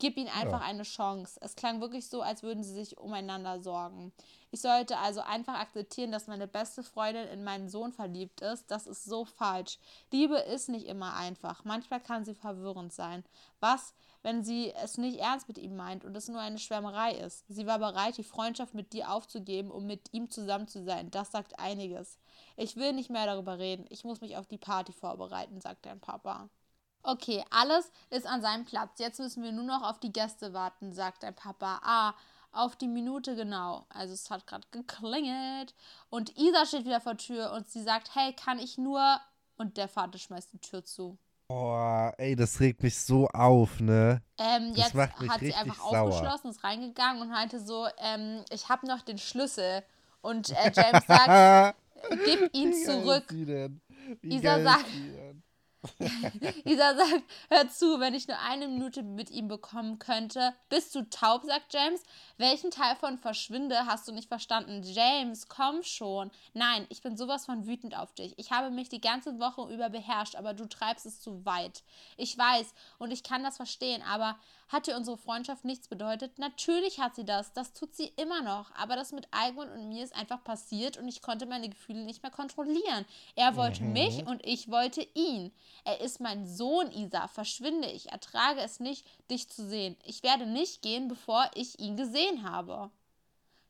Gib 0.00 0.16
ihnen 0.16 0.30
einfach 0.30 0.62
eine 0.62 0.82
Chance. 0.82 1.38
Es 1.42 1.56
klang 1.56 1.82
wirklich 1.82 2.08
so, 2.08 2.22
als 2.22 2.42
würden 2.42 2.64
sie 2.64 2.72
sich 2.72 2.96
umeinander 2.96 3.60
sorgen. 3.60 4.12
Ich 4.50 4.62
sollte 4.62 4.96
also 4.96 5.20
einfach 5.20 5.58
akzeptieren, 5.60 6.10
dass 6.10 6.26
meine 6.26 6.48
beste 6.48 6.82
Freundin 6.82 7.28
in 7.28 7.44
meinen 7.44 7.68
Sohn 7.68 7.92
verliebt 7.92 8.40
ist. 8.40 8.70
Das 8.70 8.86
ist 8.86 9.04
so 9.04 9.26
falsch. 9.26 9.78
Liebe 10.10 10.38
ist 10.38 10.70
nicht 10.70 10.86
immer 10.86 11.14
einfach. 11.14 11.64
Manchmal 11.64 12.00
kann 12.00 12.24
sie 12.24 12.34
verwirrend 12.34 12.94
sein. 12.94 13.24
Was, 13.60 13.94
wenn 14.22 14.42
sie 14.42 14.72
es 14.82 14.96
nicht 14.96 15.18
ernst 15.18 15.48
mit 15.48 15.58
ihm 15.58 15.76
meint 15.76 16.06
und 16.06 16.16
es 16.16 16.28
nur 16.28 16.40
eine 16.40 16.58
Schwärmerei 16.58 17.12
ist? 17.12 17.44
Sie 17.48 17.66
war 17.66 17.78
bereit, 17.78 18.16
die 18.16 18.24
Freundschaft 18.24 18.72
mit 18.72 18.94
dir 18.94 19.10
aufzugeben, 19.10 19.70
um 19.70 19.86
mit 19.86 20.14
ihm 20.14 20.30
zusammen 20.30 20.66
zu 20.66 20.82
sein. 20.82 21.10
Das 21.10 21.30
sagt 21.30 21.58
einiges. 21.58 22.18
Ich 22.56 22.76
will 22.76 22.94
nicht 22.94 23.10
mehr 23.10 23.26
darüber 23.26 23.58
reden. 23.58 23.84
Ich 23.90 24.04
muss 24.04 24.22
mich 24.22 24.38
auf 24.38 24.46
die 24.46 24.56
Party 24.56 24.94
vorbereiten, 24.94 25.60
sagt 25.60 25.84
dein 25.84 26.00
Papa. 26.00 26.48
Okay, 27.02 27.44
alles 27.50 27.90
ist 28.10 28.26
an 28.26 28.42
seinem 28.42 28.64
Platz. 28.64 28.98
Jetzt 28.98 29.20
müssen 29.20 29.42
wir 29.42 29.52
nur 29.52 29.64
noch 29.64 29.82
auf 29.82 29.98
die 30.00 30.12
Gäste 30.12 30.52
warten, 30.52 30.92
sagt 30.92 31.22
dein 31.22 31.34
Papa. 31.34 31.80
Ah, 31.82 32.14
auf 32.52 32.76
die 32.76 32.88
Minute 32.88 33.36
genau. 33.36 33.86
Also 33.88 34.12
es 34.12 34.30
hat 34.30 34.46
gerade 34.46 34.66
geklingelt. 34.70 35.74
Und 36.10 36.36
Isa 36.38 36.66
steht 36.66 36.84
wieder 36.84 37.00
vor 37.00 37.14
der 37.14 37.24
Tür 37.24 37.52
und 37.52 37.68
sie 37.68 37.82
sagt, 37.82 38.14
hey, 38.14 38.32
kann 38.34 38.58
ich 38.58 38.76
nur... 38.78 39.20
Und 39.56 39.76
der 39.76 39.88
Vater 39.88 40.18
schmeißt 40.18 40.54
die 40.54 40.58
Tür 40.58 40.84
zu. 40.84 41.18
Boah, 41.48 42.14
ey, 42.16 42.34
das 42.36 42.60
regt 42.60 42.82
mich 42.82 42.98
so 42.98 43.28
auf, 43.28 43.78
ne? 43.80 44.22
Ähm, 44.38 44.68
Das 44.74 44.84
jetzt 44.84 44.94
macht 44.94 45.20
mich 45.20 45.30
hat 45.30 45.40
sie 45.40 45.52
einfach 45.52 45.76
sauer. 45.76 46.00
aufgeschlossen, 46.02 46.50
ist 46.50 46.64
reingegangen 46.64 47.20
und 47.20 47.28
meinte 47.28 47.60
so, 47.60 47.86
ähm, 47.98 48.42
ich 48.50 48.68
habe 48.68 48.86
noch 48.86 49.02
den 49.02 49.18
Schlüssel. 49.18 49.82
Und 50.22 50.50
äh, 50.50 50.72
James 50.74 51.04
sagt, 51.06 51.76
gib 52.24 52.54
ihn 52.54 52.70
Wie 52.70 52.84
zurück. 52.84 53.24
Isa 54.22 54.62
sagt-? 54.62 54.86
Isa 56.64 56.94
sagt, 56.94 57.22
hör 57.48 57.68
zu, 57.68 58.00
wenn 58.00 58.14
ich 58.14 58.28
nur 58.28 58.38
eine 58.38 58.68
Minute 58.68 59.02
mit 59.02 59.30
ihm 59.30 59.48
bekommen 59.48 59.98
könnte. 59.98 60.54
Bist 60.68 60.94
du 60.94 61.08
taub, 61.08 61.44
sagt 61.44 61.72
James. 61.72 62.02
Welchen 62.36 62.70
Teil 62.70 62.96
von 62.96 63.18
Verschwinde 63.18 63.86
hast 63.86 64.06
du 64.06 64.12
nicht 64.12 64.28
verstanden? 64.28 64.82
James, 64.82 65.48
komm 65.48 65.82
schon. 65.82 66.30
Nein, 66.52 66.86
ich 66.90 67.00
bin 67.00 67.16
sowas 67.16 67.46
von 67.46 67.66
wütend 67.66 67.96
auf 67.96 68.12
dich. 68.14 68.34
Ich 68.38 68.50
habe 68.50 68.70
mich 68.70 68.88
die 68.88 69.00
ganze 69.00 69.38
Woche 69.38 69.72
über 69.72 69.88
beherrscht, 69.88 70.36
aber 70.36 70.52
du 70.52 70.68
treibst 70.68 71.06
es 71.06 71.20
zu 71.20 71.44
weit. 71.46 71.82
Ich 72.16 72.36
weiß 72.36 72.74
und 72.98 73.10
ich 73.10 73.22
kann 73.22 73.42
das 73.42 73.56
verstehen, 73.56 74.02
aber 74.02 74.36
hat 74.70 74.86
dir 74.86 74.96
unsere 74.96 75.18
Freundschaft 75.18 75.64
nichts 75.64 75.88
bedeutet? 75.88 76.38
Natürlich 76.38 77.00
hat 77.00 77.16
sie 77.16 77.24
das. 77.24 77.52
Das 77.52 77.72
tut 77.72 77.96
sie 77.96 78.12
immer 78.16 78.40
noch. 78.40 78.70
Aber 78.76 78.94
das 78.94 79.10
mit 79.10 79.26
Algmund 79.32 79.72
und 79.72 79.88
mir 79.88 80.04
ist 80.04 80.14
einfach 80.14 80.44
passiert 80.44 80.96
und 80.96 81.08
ich 81.08 81.22
konnte 81.22 81.46
meine 81.46 81.68
Gefühle 81.68 82.04
nicht 82.04 82.22
mehr 82.22 82.30
kontrollieren. 82.30 83.04
Er 83.34 83.56
wollte 83.56 83.82
mich 83.82 84.24
und 84.26 84.46
ich 84.46 84.70
wollte 84.70 85.04
ihn. 85.14 85.52
Er 85.84 86.00
ist 86.00 86.20
mein 86.20 86.46
Sohn, 86.46 86.90
Isa. 86.92 87.28
Verschwinde. 87.28 87.88
Ich 87.88 88.10
ertrage 88.10 88.60
es 88.60 88.80
nicht, 88.80 89.06
dich 89.30 89.48
zu 89.48 89.68
sehen. 89.68 89.96
Ich 90.04 90.22
werde 90.22 90.46
nicht 90.46 90.82
gehen, 90.82 91.08
bevor 91.08 91.50
ich 91.54 91.78
ihn 91.78 91.96
gesehen 91.96 92.48
habe. 92.48 92.90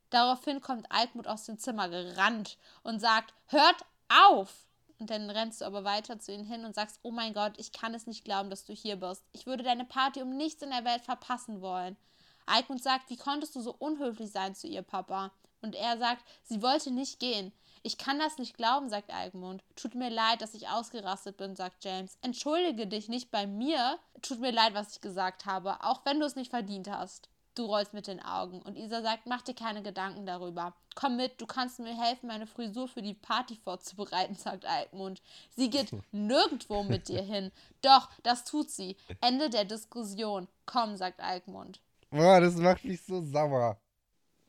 Daraufhin 0.09 0.61
kommt 0.61 0.91
Altmut 0.91 1.27
aus 1.27 1.45
dem 1.45 1.57
Zimmer 1.57 1.89
gerannt 1.89 2.57
und 2.83 2.99
sagt: 2.99 3.33
Hört 3.47 3.85
auf! 4.09 4.67
Und 4.99 5.09
dann 5.09 5.29
rennst 5.31 5.61
du 5.61 5.65
aber 5.65 5.83
weiter 5.83 6.19
zu 6.19 6.31
ihnen 6.31 6.45
hin 6.45 6.65
und 6.65 6.75
sagst: 6.75 6.99
Oh 7.01 7.11
mein 7.11 7.33
Gott, 7.33 7.53
ich 7.57 7.71
kann 7.71 7.95
es 7.95 8.05
nicht 8.05 8.23
glauben, 8.25 8.49
dass 8.49 8.65
du 8.65 8.73
hier 8.73 8.97
bist. 8.97 9.23
Ich 9.31 9.45
würde 9.45 9.63
deine 9.63 9.85
Party 9.85 10.21
um 10.21 10.37
nichts 10.37 10.61
in 10.61 10.69
der 10.69 10.85
Welt 10.85 11.01
verpassen 11.01 11.61
wollen. 11.61 11.97
Altmut 12.45 12.83
sagt: 12.83 13.09
Wie 13.09 13.17
konntest 13.17 13.55
du 13.55 13.61
so 13.61 13.73
unhöflich 13.79 14.31
sein 14.31 14.53
zu 14.53 14.67
ihr, 14.67 14.81
Papa? 14.81 15.31
Und 15.61 15.75
er 15.75 15.97
sagt: 15.97 16.23
Sie 16.43 16.61
wollte 16.61 16.91
nicht 16.91 17.19
gehen. 17.19 17.53
Ich 17.83 17.97
kann 17.97 18.19
das 18.19 18.37
nicht 18.37 18.55
glauben, 18.55 18.89
sagt 18.89 19.11
Algmund. 19.11 19.63
Tut 19.75 19.95
mir 19.95 20.09
leid, 20.09 20.41
dass 20.41 20.53
ich 20.53 20.67
ausgerastet 20.67 21.37
bin, 21.37 21.55
sagt 21.55 21.83
James. 21.83 22.17
Entschuldige 22.21 22.85
dich 22.87 23.09
nicht 23.09 23.31
bei 23.31 23.47
mir. 23.47 23.97
Tut 24.21 24.39
mir 24.39 24.51
leid, 24.51 24.73
was 24.73 24.93
ich 24.93 25.01
gesagt 25.01 25.45
habe, 25.45 25.83
auch 25.83 26.01
wenn 26.05 26.19
du 26.19 26.25
es 26.25 26.35
nicht 26.35 26.51
verdient 26.51 26.89
hast. 26.89 27.29
Du 27.55 27.65
rollst 27.65 27.93
mit 27.93 28.07
den 28.07 28.21
Augen 28.21 28.61
und 28.61 28.77
Isa 28.77 29.01
sagt, 29.01 29.25
mach 29.25 29.41
dir 29.41 29.53
keine 29.53 29.83
Gedanken 29.83 30.25
darüber. 30.25 30.73
Komm 30.95 31.17
mit, 31.17 31.41
du 31.41 31.45
kannst 31.45 31.79
mir 31.79 31.99
helfen, 31.99 32.27
meine 32.27 32.47
Frisur 32.47 32.87
für 32.87 33.01
die 33.01 33.13
Party 33.13 33.57
vorzubereiten, 33.57 34.35
sagt 34.37 34.65
Altmund. 34.65 35.21
Sie 35.49 35.69
geht 35.69 35.91
nirgendwo 36.11 36.83
mit 36.83 37.09
dir 37.09 37.21
hin. 37.21 37.51
Doch, 37.81 38.09
das 38.23 38.45
tut 38.45 38.69
sie. 38.69 38.95
Ende 39.19 39.49
der 39.49 39.65
Diskussion. 39.65 40.47
Komm, 40.65 40.95
sagt 40.95 41.19
Altmund. 41.19 41.81
Boah, 42.09 42.39
das 42.39 42.55
macht 42.55 42.85
mich 42.85 43.01
so 43.01 43.21
sauer. 43.21 43.77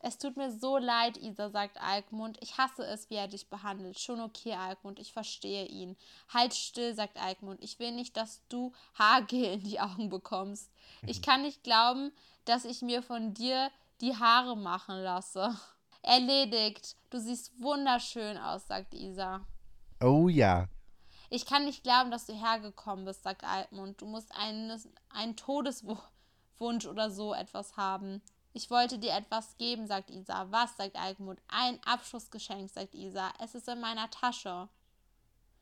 Es 0.04 0.18
tut 0.18 0.36
mir 0.36 0.50
so 0.50 0.78
leid, 0.78 1.16
Isa, 1.16 1.48
sagt 1.50 1.80
Alkmund. 1.80 2.36
Ich 2.40 2.58
hasse 2.58 2.84
es, 2.84 3.08
wie 3.08 3.14
er 3.14 3.28
dich 3.28 3.48
behandelt. 3.48 4.00
Schon 4.00 4.20
okay, 4.20 4.54
Alkmund, 4.54 4.98
ich 4.98 5.12
verstehe 5.12 5.64
ihn. 5.66 5.96
Halt 6.28 6.54
still, 6.54 6.92
sagt 6.92 7.16
Alkmund. 7.22 7.62
Ich 7.62 7.78
will 7.78 7.92
nicht, 7.92 8.16
dass 8.16 8.42
du 8.48 8.72
Haargel 8.94 9.44
in 9.44 9.62
die 9.62 9.78
Augen 9.78 10.08
bekommst. 10.08 10.72
Ich 11.06 11.22
kann 11.22 11.42
nicht 11.42 11.62
glauben, 11.62 12.10
dass 12.44 12.64
ich 12.64 12.82
mir 12.82 13.00
von 13.00 13.32
dir 13.32 13.70
die 14.00 14.16
Haare 14.16 14.56
machen 14.56 14.96
lasse. 14.96 15.56
Erledigt. 16.02 16.96
Du 17.10 17.20
siehst 17.20 17.52
wunderschön 17.62 18.36
aus, 18.38 18.66
sagt 18.66 18.94
Isa. 18.94 19.46
Oh 20.00 20.28
ja. 20.28 20.66
Ich 21.30 21.46
kann 21.46 21.64
nicht 21.64 21.84
glauben, 21.84 22.10
dass 22.10 22.26
du 22.26 22.34
hergekommen 22.34 23.04
bist, 23.04 23.22
sagt 23.22 23.44
Altmund. 23.44 24.00
Du 24.00 24.06
musst 24.06 24.34
einen, 24.34 24.82
einen 25.10 25.36
Todeswunsch 25.36 26.86
oder 26.86 27.08
so 27.08 27.32
etwas 27.32 27.76
haben. 27.76 28.20
Ich 28.54 28.70
wollte 28.70 28.98
dir 28.98 29.12
etwas 29.12 29.56
geben, 29.56 29.86
sagt 29.86 30.10
Isa. 30.10 30.46
Was, 30.50 30.76
sagt 30.76 30.96
Altmund. 30.96 31.40
Ein 31.48 31.80
Abschlussgeschenk, 31.84 32.70
sagt 32.70 32.94
Isa. 32.94 33.32
Es 33.42 33.54
ist 33.54 33.68
in 33.68 33.80
meiner 33.80 34.10
Tasche. 34.10 34.68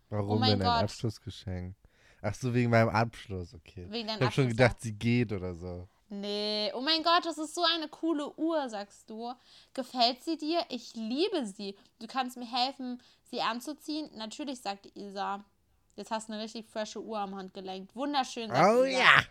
Warum 0.09 0.37
Oh 0.37 0.38
mein 0.40 0.59
denn 0.59 0.62
ein 0.62 0.66
Gott. 0.66 0.82
Abschlussgeschenk? 0.85 1.76
Ach 2.23 2.35
so, 2.35 2.52
wegen 2.52 2.70
meinem 2.70 2.88
Abschluss, 2.90 3.54
okay. 3.54 3.87
Wegen 3.90 4.09
ich 4.09 4.20
hab 4.20 4.32
schon 4.32 4.49
gedacht, 4.49 4.80
sie 4.80 4.92
geht 4.92 5.32
oder 5.32 5.54
so. 5.54 5.88
Nee, 6.09 6.73
oh 6.75 6.80
mein 6.80 7.04
Gott, 7.04 7.25
das 7.25 7.38
ist 7.38 7.54
so 7.54 7.62
eine 7.62 7.87
coole 7.88 8.35
Uhr, 8.37 8.68
sagst 8.68 9.09
du. 9.09 9.32
Gefällt 9.73 10.23
sie 10.25 10.37
dir? 10.37 10.64
Ich 10.68 10.94
liebe 10.97 11.47
sie. 11.47 11.76
Du 12.00 12.09
kannst 12.09 12.37
mir 12.37 12.50
helfen, 12.50 13.00
sie 13.30 13.40
anzuziehen? 13.40 14.11
Natürlich, 14.16 14.61
sagt 14.61 14.87
Isa. 14.97 15.44
Jetzt 15.94 16.11
hast 16.11 16.28
du 16.28 16.32
eine 16.32 16.42
richtig 16.42 16.66
frische 16.68 17.00
Uhr 17.00 17.18
am 17.20 17.37
Handgelenk. 17.37 17.94
Wunderschön, 17.94 18.50
sagt 18.50 18.68
Oh 18.76 18.82
Isa. 18.82 18.99
ja. 18.99 19.23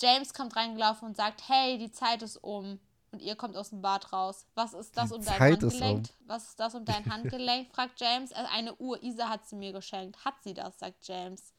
James 0.00 0.34
kommt 0.34 0.56
reingelaufen 0.56 1.08
und 1.08 1.16
sagt, 1.16 1.48
hey, 1.48 1.78
die 1.78 1.90
Zeit 1.90 2.22
ist 2.22 2.36
um. 2.38 2.80
Und 3.12 3.22
ihr 3.22 3.36
kommt 3.36 3.56
aus 3.56 3.70
dem 3.70 3.80
Bad 3.80 4.12
raus. 4.12 4.44
Was 4.54 4.74
ist 4.74 4.96
das 4.96 5.08
Die 5.08 5.14
um 5.14 5.24
dein 5.24 5.38
Zeit 5.38 5.40
Handgelenk? 5.62 6.08
Was 6.26 6.48
ist 6.48 6.60
das 6.60 6.74
um 6.74 6.84
dein 6.84 7.06
Handgelenk? 7.10 7.72
fragt 7.72 8.00
James. 8.00 8.30
"Äh, 8.32 8.44
Eine 8.52 8.74
Uhr. 8.76 9.02
Isa 9.02 9.28
hat 9.28 9.46
sie 9.46 9.56
mir 9.56 9.72
geschenkt. 9.72 10.22
Hat 10.24 10.34
sie 10.42 10.52
das? 10.54 10.78
sagt 10.78 11.06
James. 11.08 11.54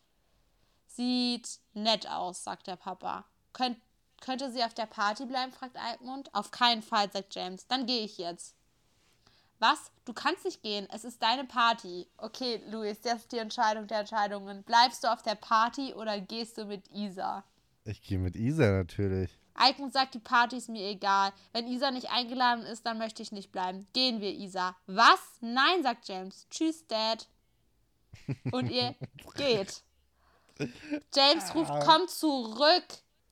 Sieht 0.86 1.60
nett 1.74 2.10
aus, 2.10 2.44
sagt 2.44 2.68
der 2.68 2.76
Papa. 2.76 3.26
Könnt, 3.54 3.78
könnte 4.22 4.52
sie 4.52 4.64
auf 4.64 4.74
der 4.74 4.86
Party 4.88 5.26
bleiben? 5.26 5.52
fragt 5.52 5.78
Altmund. 5.78 6.34
Auf 6.34 6.52
keinen 6.52 6.82
Fall, 6.84 7.12
sagt 7.12 7.34
James. 7.36 7.66
Dann 7.68 7.86
gehe 7.86 8.02
ich 8.04 8.18
jetzt. 8.18 8.56
Was? 9.60 9.92
Du 10.06 10.14
kannst 10.14 10.46
nicht 10.46 10.62
gehen. 10.62 10.88
Es 10.92 11.04
ist 11.04 11.22
deine 11.24 11.44
Party. 11.46 12.08
Okay, 12.18 12.62
Luis, 12.68 13.02
das 13.02 13.22
ist 13.22 13.32
die 13.32 13.40
Entscheidung 13.40 13.88
der 13.88 14.02
Entscheidungen. 14.02 14.64
Bleibst 14.64 15.04
du 15.04 15.12
auf 15.12 15.24
der 15.24 15.34
Party 15.36 15.94
oder 15.96 16.20
gehst 16.22 16.58
du 16.60 16.66
mit 16.66 16.88
Isa? 16.92 17.44
Ich 17.88 18.02
gehe 18.02 18.20
mit 18.20 18.36
Isa 18.36 18.70
natürlich. 18.70 19.32
Alkmund 19.54 19.94
sagt, 19.94 20.14
die 20.14 20.20
Party 20.20 20.58
ist 20.58 20.70
mir 20.70 20.88
egal. 20.90 21.32
Wenn 21.54 21.68
Isa 21.68 21.90
nicht 21.90 22.12
eingeladen 22.12 22.64
ist, 22.66 22.86
dann 22.86 22.98
möchte 22.98 23.24
ich 23.24 23.32
nicht 23.32 23.52
bleiben. 23.52 23.88
Gehen 23.94 24.22
wir, 24.22 24.32
Isa. 24.32 24.76
Was? 24.86 25.20
Nein, 25.42 25.82
sagt 25.84 26.08
James. 26.08 26.46
Tschüss, 26.50 26.86
Dad. 26.88 27.28
Und 28.52 28.70
ihr 28.70 28.94
geht. 29.36 29.84
James 31.16 31.56
ruft, 31.56 31.72
komm 31.86 32.08
zurück. 32.08 32.86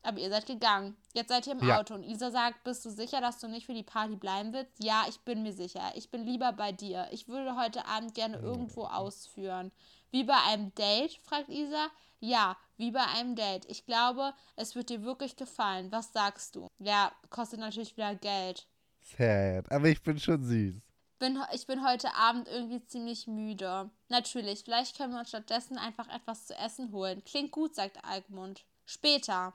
Aber 0.04 0.20
ihr 0.20 0.30
seid 0.30 0.46
gegangen. 0.46 0.96
Jetzt 1.14 1.30
seid 1.30 1.48
ihr 1.48 1.54
im 1.54 1.68
Ja. 1.68 1.80
Auto 1.80 1.96
und 1.96 2.04
Isa 2.04 2.30
sagt, 2.30 2.64
bist 2.64 2.86
du 2.86 2.92
sicher, 2.92 3.22
dass 3.22 3.40
du 3.40 3.48
nicht 3.48 3.66
für 3.66 3.74
die 3.74 3.82
Party 3.84 4.16
bleiben 4.16 4.54
willst? 4.54 4.72
Ja, 4.84 5.04
ich 5.10 5.20
bin 5.22 5.42
mir 5.42 5.54
sicher. 5.54 5.92
Ich 5.96 6.12
bin 6.12 6.24
lieber 6.26 6.54
bei 6.54 6.72
dir. 6.72 7.08
Ich 7.12 7.28
würde 7.28 7.56
heute 7.58 7.86
Abend 7.88 8.14
gerne 8.14 8.38
irgendwo 8.38 8.84
ausführen. 8.86 9.72
Wie 10.12 10.24
bei 10.24 10.38
einem 10.48 10.74
Date? 10.76 11.18
fragt 11.24 11.50
Isa. 11.50 11.88
Ja, 12.20 12.58
wie 12.78 12.92
bei 12.92 13.06
einem 13.06 13.36
Date. 13.36 13.66
Ich 13.70 13.86
glaube, 13.86 14.34
es 14.56 14.76
wird 14.76 14.90
dir 14.90 15.04
wirklich 15.04 15.36
gefallen. 15.36 15.92
Was 15.92 16.14
sagst 16.14 16.56
du? 16.56 16.68
Ja, 16.80 17.12
kostet 17.30 17.60
natürlich 17.60 17.96
wieder 17.98 18.16
Geld. 18.16 18.68
Sad. 19.02 19.72
Aber 19.72 19.88
ich 19.88 20.02
bin 20.02 20.20
schon 20.20 20.44
süß. 20.44 20.76
Bin, 21.20 21.40
ich 21.54 21.66
bin 21.68 21.86
heute 21.88 22.14
Abend 22.16 22.48
irgendwie 22.48 22.84
ziemlich 22.86 23.28
müde. 23.28 23.90
Natürlich, 24.10 24.64
vielleicht 24.64 24.98
können 24.98 25.14
wir 25.14 25.20
uns 25.20 25.30
stattdessen 25.30 25.78
einfach 25.78 26.08
etwas 26.10 26.48
zu 26.48 26.56
essen 26.58 26.92
holen. 26.92 27.24
Klingt 27.24 27.52
gut, 27.52 27.76
sagt 27.76 28.04
Alkmund. 28.04 28.66
Später. 28.86 29.54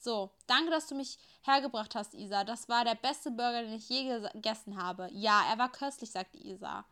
So, 0.00 0.30
danke, 0.46 0.70
dass 0.70 0.86
du 0.88 0.94
mich 0.94 1.18
hergebracht 1.42 1.94
hast, 1.94 2.14
Isa. 2.14 2.44
Das 2.44 2.68
war 2.68 2.84
der 2.84 2.94
beste 2.96 3.30
Burger, 3.30 3.62
den 3.62 3.74
ich 3.74 3.88
je 3.88 4.12
ges- 4.12 4.32
gegessen 4.32 4.76
habe. 4.80 5.08
Ja, 5.12 5.42
er 5.50 5.58
war 5.58 5.70
köstlich, 5.72 6.10
sagt 6.10 6.34
Isa. 6.36 6.84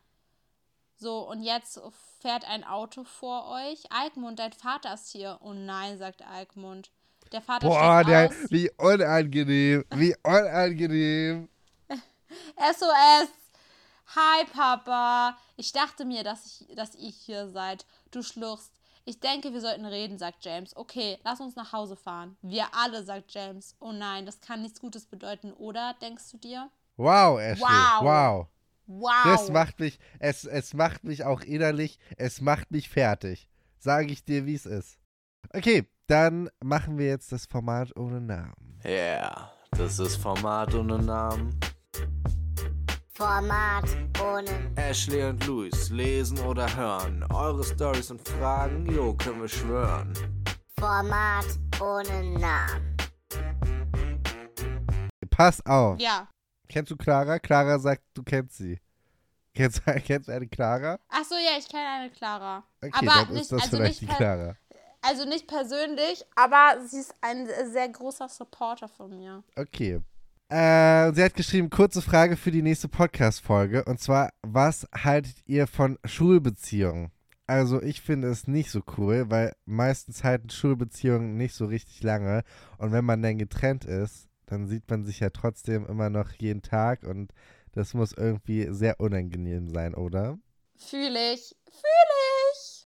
So, 1.01 1.27
und 1.27 1.43
jetzt 1.43 1.81
fährt 2.21 2.47
ein 2.47 2.63
Auto 2.63 3.05
vor 3.05 3.49
euch. 3.49 3.91
Alkmund, 3.91 4.39
dein 4.39 4.53
Vater 4.53 4.93
ist 4.93 5.09
hier. 5.09 5.39
Oh 5.43 5.55
nein, 5.55 5.97
sagt 5.97 6.21
Alkmund. 6.21 6.91
Der 7.33 7.41
Vater 7.41 7.67
Boah, 7.67 8.05
der, 8.05 8.29
aus. 8.29 8.35
wie 8.51 8.71
unangenehm. 8.77 9.83
Wie 9.95 10.15
unangenehm. 10.23 11.49
SOS! 12.59 13.31
Hi, 14.15 14.45
Papa. 14.53 15.39
Ich 15.57 15.73
dachte 15.73 16.05
mir, 16.05 16.23
dass, 16.23 16.45
ich, 16.45 16.77
dass 16.77 16.95
ihr 16.95 17.11
hier 17.11 17.49
seid. 17.49 17.87
Du 18.11 18.23
schluchst. 18.23 18.73
Ich 19.07 19.21
denke, 19.21 19.55
wir 19.55 19.63
sollten 19.63 19.87
reden, 19.87 20.19
sagt 20.19 20.45
James. 20.45 20.77
Okay, 20.77 21.19
lass 21.25 21.41
uns 21.41 21.57
nach 21.57 21.73
Hause 21.73 21.97
fahren. 21.97 22.37
Wir 22.43 22.67
alle, 22.75 23.03
sagt 23.05 23.33
James. 23.33 23.75
Oh 23.81 23.93
nein, 23.93 24.27
das 24.27 24.43
kann 24.43 24.61
nichts 24.61 24.81
Gutes 24.81 25.07
bedeuten, 25.07 25.55
oder? 25.55 25.95
Denkst 26.03 26.31
du 26.33 26.37
dir? 26.37 26.69
Wow, 26.99 27.41
Ashley. 27.41 27.65
Wow. 27.65 28.03
Wow. 28.03 28.47
Wow. 28.93 29.23
Das 29.25 29.53
macht 29.53 29.79
mich, 29.79 30.01
es, 30.19 30.45
es 30.45 30.75
macht 30.75 31.05
mich 31.05 31.25
auch 31.25 31.43
innerlich, 31.43 32.01
es 32.17 32.41
macht 32.41 32.73
mich 32.73 32.89
fertig. 32.89 33.49
Sage 33.79 34.11
ich 34.13 34.25
dir, 34.25 34.47
wie 34.47 34.55
es 34.57 34.67
ist. 34.67 34.99
Okay, 35.55 35.89
dann 36.09 36.51
machen 36.61 36.99
wir 36.99 37.07
jetzt 37.07 37.31
das 37.31 37.47
Format 37.47 37.97
ohne 37.97 38.21
Namen. 38.21 38.81
Ja, 38.83 38.91
yeah, 38.91 39.53
das 39.71 40.01
ist 40.01 40.17
Format 40.17 40.75
ohne 40.75 40.99
Namen. 40.99 41.57
Format 43.13 43.85
ohne 44.21 44.51
Ashley 44.75 45.23
und 45.23 45.47
Luis 45.47 45.91
lesen 45.91 46.41
oder 46.41 46.67
hören. 46.77 47.25
Eure 47.33 47.63
Stories 47.63 48.11
und 48.11 48.29
Fragen, 48.29 48.87
jo, 48.87 49.15
können 49.15 49.43
wir 49.43 49.49
schwören. 49.49 50.13
Format 50.81 51.47
ohne 51.81 52.39
Namen. 52.41 52.97
Pass 55.31 55.65
auf. 55.65 56.01
ja. 56.01 56.27
Kennst 56.71 56.93
du 56.93 56.97
Clara? 56.97 57.41
Clara 57.41 57.81
sagt, 57.81 58.03
du 58.15 58.23
kennst 58.23 58.57
sie. 58.57 58.79
Kennst, 59.55 59.83
kennst 60.05 60.29
du 60.29 60.33
eine 60.33 60.47
Clara? 60.47 61.01
Ach 61.09 61.25
so, 61.25 61.35
ja, 61.35 61.59
ich 61.59 61.69
kenne 61.69 61.85
eine 61.99 62.11
Clara. 62.11 62.63
Okay, 62.81 62.93
aber 62.93 63.07
dann 63.07 63.33
nicht, 63.33 63.43
ist 63.43 63.53
das 63.53 63.63
also 63.63 63.77
vielleicht 63.77 64.03
nicht 64.03 64.13
die 64.13 64.17
Clara. 64.17 64.57
Also 65.03 65.25
nicht 65.25 65.49
persönlich, 65.49 66.25
aber 66.37 66.81
sie 66.87 67.01
ist 67.01 67.13
ein 67.23 67.49
sehr 67.73 67.89
großer 67.89 68.29
Supporter 68.29 68.87
von 68.87 69.17
mir. 69.17 69.43
Okay. 69.57 70.01
Äh, 70.49 71.13
sie 71.13 71.25
hat 71.25 71.35
geschrieben, 71.35 71.71
kurze 71.71 72.03
Frage 72.03 72.37
für 72.37 72.53
die 72.53 72.63
nächste 72.63 72.87
Podcast-Folge. 72.87 73.85
Und 73.85 73.99
zwar, 74.01 74.31
was 74.43 74.87
haltet 74.95 75.37
ihr 75.47 75.67
von 75.67 75.99
Schulbeziehungen? 76.05 77.11
Also 77.49 77.83
ich 77.83 78.01
finde 78.01 78.29
es 78.29 78.47
nicht 78.47 78.71
so 78.71 78.81
cool, 78.97 79.29
weil 79.29 79.57
meistens 79.65 80.23
halten 80.23 80.51
Schulbeziehungen 80.51 81.37
nicht 81.37 81.55
so 81.57 81.67
richtig 81.67 82.01
lange. 82.05 82.45
Und 82.79 82.93
wenn 82.93 83.05
man 83.05 83.23
dann 83.23 83.39
getrennt 83.39 83.85
ist, 83.85 84.30
dann 84.51 84.67
sieht 84.67 84.89
man 84.91 85.05
sich 85.05 85.21
ja 85.21 85.31
trotzdem 85.31 85.87
immer 85.87 86.11
noch 86.11 86.33
jeden 86.33 86.63
Tag. 86.63 87.05
Und 87.05 87.33
das 87.73 87.95
muss 87.95 88.13
irgendwie 88.13 88.67
sehr 88.71 89.01
unangenehm 89.01 89.69
sein, 89.69 89.95
oder? 89.95 90.39
Fühle 90.77 91.35
ich. 91.35 91.57
Fühle 91.67 92.17
ich. 92.53 92.87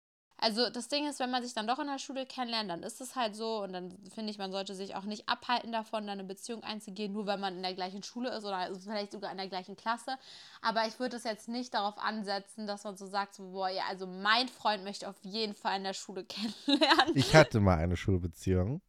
Also 0.44 0.68
das 0.68 0.88
Ding 0.88 1.08
ist, 1.08 1.20
wenn 1.20 1.30
man 1.30 1.42
sich 1.42 1.54
dann 1.54 1.66
doch 1.66 1.78
in 1.78 1.86
der 1.86 1.98
Schule 1.98 2.26
kennenlernt, 2.26 2.68
dann 2.68 2.82
ist 2.82 3.00
es 3.00 3.16
halt 3.16 3.34
so 3.34 3.62
und 3.62 3.72
dann 3.72 3.96
finde 4.14 4.30
ich, 4.30 4.36
man 4.36 4.52
sollte 4.52 4.74
sich 4.74 4.94
auch 4.94 5.04
nicht 5.04 5.26
abhalten 5.26 5.72
davon, 5.72 6.06
dann 6.06 6.18
eine 6.18 6.28
Beziehung 6.28 6.62
einzugehen, 6.62 7.14
nur 7.14 7.26
weil 7.26 7.38
man 7.38 7.56
in 7.56 7.62
der 7.62 7.72
gleichen 7.72 8.02
Schule 8.02 8.28
ist 8.28 8.44
oder 8.44 8.68
vielleicht 8.78 9.12
sogar 9.12 9.30
in 9.30 9.38
der 9.38 9.48
gleichen 9.48 9.74
Klasse. 9.74 10.18
Aber 10.60 10.86
ich 10.86 10.98
würde 10.98 11.16
es 11.16 11.24
jetzt 11.24 11.48
nicht 11.48 11.72
darauf 11.72 11.96
ansetzen, 11.96 12.66
dass 12.66 12.84
man 12.84 12.94
so 12.94 13.06
sagt, 13.06 13.34
so, 13.34 13.52
boah, 13.52 13.70
ja, 13.70 13.84
also 13.88 14.06
mein 14.06 14.48
Freund 14.48 14.84
möchte 14.84 15.08
auf 15.08 15.16
jeden 15.22 15.54
Fall 15.54 15.78
in 15.78 15.84
der 15.84 15.94
Schule 15.94 16.24
kennenlernen. 16.26 17.14
Ich 17.14 17.34
hatte 17.34 17.60
mal 17.60 17.78
eine 17.78 17.96
Schulbeziehung. 17.96 18.82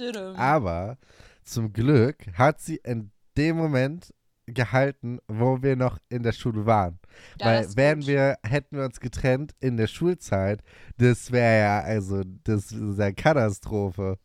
Düdüm. 0.00 0.34
Aber 0.34 0.98
zum 1.44 1.72
Glück 1.72 2.16
hat 2.34 2.60
sie 2.60 2.76
in 2.76 3.10
dem 3.36 3.56
Moment 3.56 4.12
gehalten, 4.46 5.18
wo 5.26 5.62
wir 5.62 5.74
noch 5.76 5.98
in 6.08 6.22
der 6.22 6.32
Schule 6.32 6.66
waren. 6.66 6.98
Weil 7.38 7.58
das 7.58 7.68
ist 7.68 7.76
wären 7.76 8.06
wir, 8.06 8.36
hätten 8.44 8.76
wir 8.76 8.84
uns 8.84 9.00
getrennt 9.00 9.52
in 9.60 9.76
der 9.76 9.86
Schulzeit, 9.86 10.62
das 10.98 11.32
wäre 11.32 11.60
ja, 11.60 11.80
also, 11.80 12.22
das 12.44 12.70
ist 12.72 12.98
ja 12.98 13.12
Katastrophe. 13.12 14.18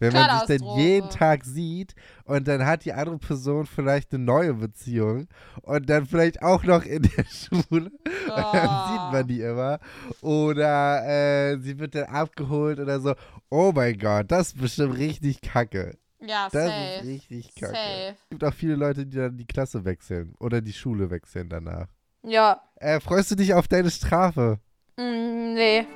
Wenn 0.00 0.12
man 0.12 0.46
sich 0.46 0.58
dann 0.60 0.78
jeden 0.78 1.10
Tag 1.10 1.44
sieht 1.44 1.96
und 2.22 2.46
dann 2.46 2.64
hat 2.64 2.84
die 2.84 2.92
andere 2.92 3.18
Person 3.18 3.66
vielleicht 3.66 4.14
eine 4.14 4.22
neue 4.22 4.54
Beziehung 4.54 5.26
und 5.62 5.90
dann 5.90 6.06
vielleicht 6.06 6.40
auch 6.40 6.62
noch 6.62 6.84
in 6.84 7.02
der 7.02 7.24
Schule 7.28 7.90
und 7.90 7.92
dann 8.28 8.88
sieht 8.88 9.00
Oh. 9.08 9.10
man 9.12 9.26
die 9.26 9.40
immer. 9.40 9.80
Oder 10.20 11.04
äh, 11.04 11.58
sie 11.58 11.80
wird 11.80 11.96
dann 11.96 12.04
abgeholt 12.04 12.78
oder 12.78 13.00
so. 13.00 13.14
Oh 13.50 13.72
mein 13.74 13.98
Gott, 13.98 14.30
das 14.30 14.48
ist 14.52 14.60
bestimmt 14.60 14.96
richtig 14.98 15.40
kacke. 15.40 15.98
Ja, 16.20 16.48
Das 16.50 16.64
safe. 16.64 16.94
ist 17.00 17.04
richtig 17.06 17.54
kacke. 17.54 17.72
Safe. 17.74 18.14
Es 18.22 18.28
gibt 18.30 18.44
auch 18.44 18.54
viele 18.54 18.74
Leute, 18.74 19.06
die 19.06 19.16
dann 19.16 19.36
die 19.36 19.46
Klasse 19.46 19.84
wechseln 19.84 20.34
oder 20.40 20.60
die 20.60 20.72
Schule 20.72 21.10
wechseln 21.10 21.48
danach. 21.48 21.86
Ja. 22.22 22.60
Äh, 22.76 22.98
freust 23.00 23.30
du 23.30 23.36
dich 23.36 23.54
auf 23.54 23.68
deine 23.68 23.90
Strafe? 23.90 24.58
Mm, 24.96 25.54
nee. 25.54 25.86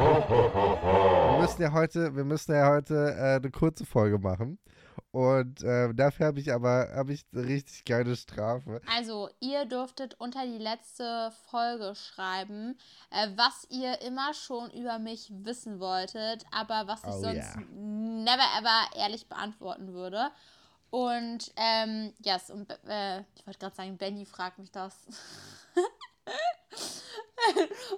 Wir 0.00 1.38
müssen 1.40 1.62
ja 1.62 1.72
heute, 1.72 2.14
wir 2.16 2.24
müssen 2.24 2.52
ja 2.52 2.68
heute 2.68 3.14
äh, 3.18 3.36
eine 3.36 3.50
kurze 3.50 3.84
Folge 3.86 4.18
machen. 4.18 4.58
Und 5.10 5.62
äh, 5.62 5.94
dafür 5.94 6.26
habe 6.26 6.40
ich 6.40 6.52
aber 6.52 6.90
habe 6.94 7.14
ich 7.14 7.24
eine 7.32 7.46
richtig 7.46 7.84
geile 7.86 8.14
Strafe. 8.14 8.82
Also, 8.94 9.30
ihr 9.40 9.64
dürftet 9.64 10.14
unter 10.18 10.44
die 10.44 10.58
letzte 10.58 11.32
Folge 11.50 11.94
schreiben, 11.94 12.78
äh, 13.10 13.28
was 13.34 13.66
ihr 13.70 14.02
immer 14.02 14.34
schon 14.34 14.70
über 14.70 14.98
mich 14.98 15.30
wissen 15.32 15.80
wolltet, 15.80 16.44
aber 16.52 16.86
was 16.86 17.02
ich 17.04 17.08
Oh, 17.08 17.20
sonst 17.20 17.54
ja. 17.56 17.60
never 17.72 18.42
ever 18.58 18.96
ehrlich 18.96 19.28
beantworten 19.28 19.94
würde. 19.94 20.30
Und, 20.90 21.52
ähm, 21.56 22.12
yes, 22.22 22.50
und 22.50 22.70
äh, 22.86 23.20
ich 23.34 23.46
wollte 23.46 23.58
gerade 23.58 23.76
sagen, 23.76 23.98
Benny 23.98 24.24
fragt 24.24 24.58
mich 24.58 24.70
das. 24.70 24.94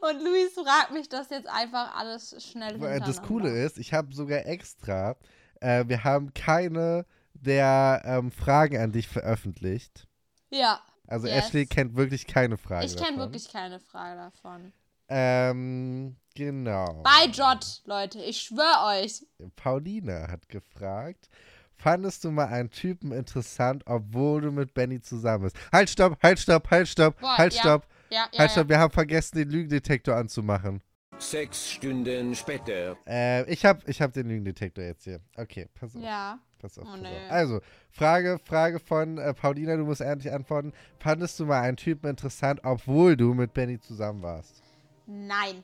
und 0.00 0.22
Luis 0.22 0.52
fragt 0.54 0.92
mich 0.92 1.08
das 1.08 1.30
jetzt 1.30 1.48
einfach 1.48 1.96
alles 1.96 2.36
schnell. 2.44 2.78
Das 3.00 3.22
Coole 3.22 3.50
ist, 3.64 3.78
ich 3.78 3.92
habe 3.92 4.12
sogar 4.12 4.46
extra, 4.46 5.16
äh, 5.60 5.84
wir 5.86 6.04
haben 6.04 6.32
keine 6.34 7.06
der 7.34 8.02
ähm, 8.04 8.30
Fragen 8.30 8.76
an 8.78 8.92
dich 8.92 9.08
veröffentlicht. 9.08 10.06
Ja, 10.50 10.80
Also 11.06 11.26
Yes. 11.26 11.46
Ashley 11.46 11.66
kennt 11.66 11.96
wirklich 11.96 12.26
keine 12.26 12.56
Fragen. 12.58 12.84
ich 12.84 12.96
kenne 12.96 13.16
davon. 13.16 13.18
wirklich 13.20 13.50
keine 13.50 13.80
Frage 13.80 14.16
davon. 14.16 14.72
Ähm, 15.08 16.16
genau. 16.34 17.02
Bei 17.02 17.26
Jot, 17.26 17.82
Leute, 17.84 18.22
ich 18.22 18.40
schwöre 18.42 19.02
euch. 19.02 19.26
Pauline 19.56 20.28
hat 20.30 20.48
gefragt, 20.48 21.28
fandest 21.76 22.24
du 22.24 22.30
mal 22.30 22.46
einen 22.46 22.70
Typen 22.70 23.10
interessant, 23.12 23.82
obwohl 23.86 24.42
du 24.42 24.52
mit 24.52 24.72
Benny 24.74 25.00
zusammen 25.00 25.44
bist? 25.44 25.56
Halt, 25.72 25.90
stopp, 25.90 26.22
halt, 26.22 26.38
stopp, 26.38 26.70
halt, 26.70 26.88
stopp, 26.88 27.18
Boah, 27.20 27.38
halt, 27.38 27.54
ja. 27.54 27.60
stopp, 27.60 27.86
Ja, 28.10 28.28
ja, 28.32 28.38
halt, 28.38 28.50
stopp. 28.52 28.68
Wir 28.68 28.78
haben 28.78 28.92
vergessen, 28.92 29.38
den 29.38 29.50
Lügendetektor 29.50 30.14
anzumachen. 30.14 30.80
Sechs 31.20 31.70
Stunden 31.72 32.34
später. 32.34 32.96
Äh, 33.06 33.44
ich 33.52 33.64
hab, 33.64 33.86
ich 33.86 34.00
hab 34.00 34.12
den 34.12 34.28
Lügendetektor 34.28 34.82
jetzt 34.82 35.04
hier. 35.04 35.20
Okay, 35.36 35.68
pass 35.78 35.94
auf. 35.94 36.02
Ja. 36.02 36.38
Pass 36.58 36.78
auf, 36.78 36.84
Oh, 36.86 36.92
pass 36.92 37.00
nee. 37.00 37.08
auf. 37.26 37.30
Also, 37.30 37.60
Frage, 37.90 38.38
Frage 38.42 38.78
von 38.80 39.18
äh, 39.18 39.34
Paulina, 39.34 39.76
du 39.76 39.84
musst 39.84 40.00
endlich 40.00 40.32
antworten. 40.32 40.72
Fandest 40.98 41.38
du 41.38 41.44
mal 41.46 41.60
einen 41.60 41.76
Typen 41.76 42.08
interessant, 42.08 42.60
obwohl 42.64 43.16
du 43.16 43.34
mit 43.34 43.52
Benny 43.52 43.78
zusammen 43.78 44.22
warst? 44.22 44.62
Nein. 45.06 45.62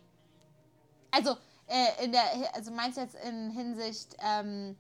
Also, 1.11 1.31
äh, 1.69 2.05
in 2.05 2.13
der, 2.13 2.23
also 2.55 2.71
meinst 2.71 2.99
du 2.99 3.03
jetzt 3.03 3.17
in 3.27 3.51
Hinsicht, 3.51 4.15
ähm, 4.23 4.77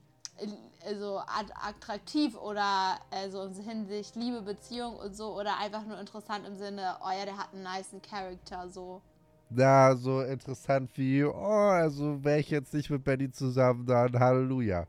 also 0.85 1.19
at- 1.21 1.53
attraktiv 1.67 2.37
oder 2.37 2.99
also 3.11 3.45
in 3.45 3.55
Hinsicht 3.55 4.15
Liebe, 4.17 4.43
Beziehung 4.43 4.97
und 4.97 5.17
so 5.17 5.35
oder 5.39 5.59
einfach 5.59 5.87
nur 5.87 5.99
interessant 5.99 6.47
im 6.47 6.57
Sinne, 6.59 6.97
oh 7.03 7.11
ja, 7.19 7.25
der 7.25 7.39
hat 7.39 7.55
einen 7.55 7.62
niceen 7.62 8.03
Charakter, 8.03 8.69
so. 8.69 9.01
Na, 9.48 9.94
so 9.94 10.22
interessant 10.22 10.90
wie, 10.96 11.24
oh, 11.24 11.32
also 11.32 12.22
wäre 12.24 12.40
ich 12.40 12.50
jetzt 12.50 12.74
nicht 12.74 12.90
mit 12.90 13.04
Benny 13.04 13.30
zusammen, 13.30 13.87
dann 13.87 14.18
Halleluja. 14.18 14.87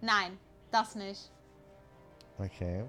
Nein, 0.00 0.38
das 0.70 0.94
nicht. 0.94 1.32
Okay. 2.38 2.84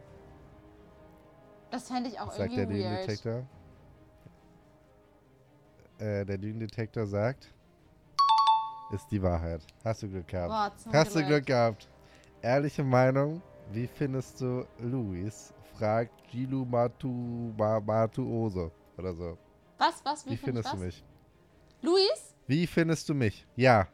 Das 1.72 1.88
fände 1.88 2.10
ich 2.10 2.20
auch 2.20 2.28
Was 2.28 2.38
sagt 2.38 2.52
der 2.52 2.60
irgendwie 2.60 2.84
weird. 2.84 3.08
Lügendetektor? 3.08 3.48
Äh, 5.98 6.26
der 6.26 6.38
Lügendetektor 6.38 7.06
sagt, 7.06 7.54
ist 8.92 9.12
die 9.12 9.22
Wahrheit. 9.22 9.62
Hast 9.84 10.04
du 10.04 10.10
Glück 10.10 10.28
gehabt. 10.28 10.50
Boah, 10.86 10.94
Hast 10.94 11.16
du 11.16 11.26
Glück 11.26 11.46
gehabt. 11.46 11.90
Ehrliche 12.42 12.84
Meinung, 12.84 13.42
wie 13.72 13.88
findest 13.88 14.42
du 14.42 14.66
Luis? 14.80 15.54
Fragt 15.78 16.12
Gilu 16.32 16.66
Matu, 16.66 17.54
Ma, 17.58 17.80
Matuose 17.80 18.72
oder 18.98 19.14
so. 19.14 19.38
Was, 19.80 20.06
was, 20.06 20.26
wie, 20.26 20.32
Wie, 20.32 20.38
find 20.38 20.46
findest 20.58 20.74
du 20.74 20.78
mich? 20.78 21.04
Luis? 21.82 22.36
Wie 22.48 22.68
findest 22.68 23.10
du 23.10 23.14
mich? 23.16 23.48
Ja. 23.56 23.88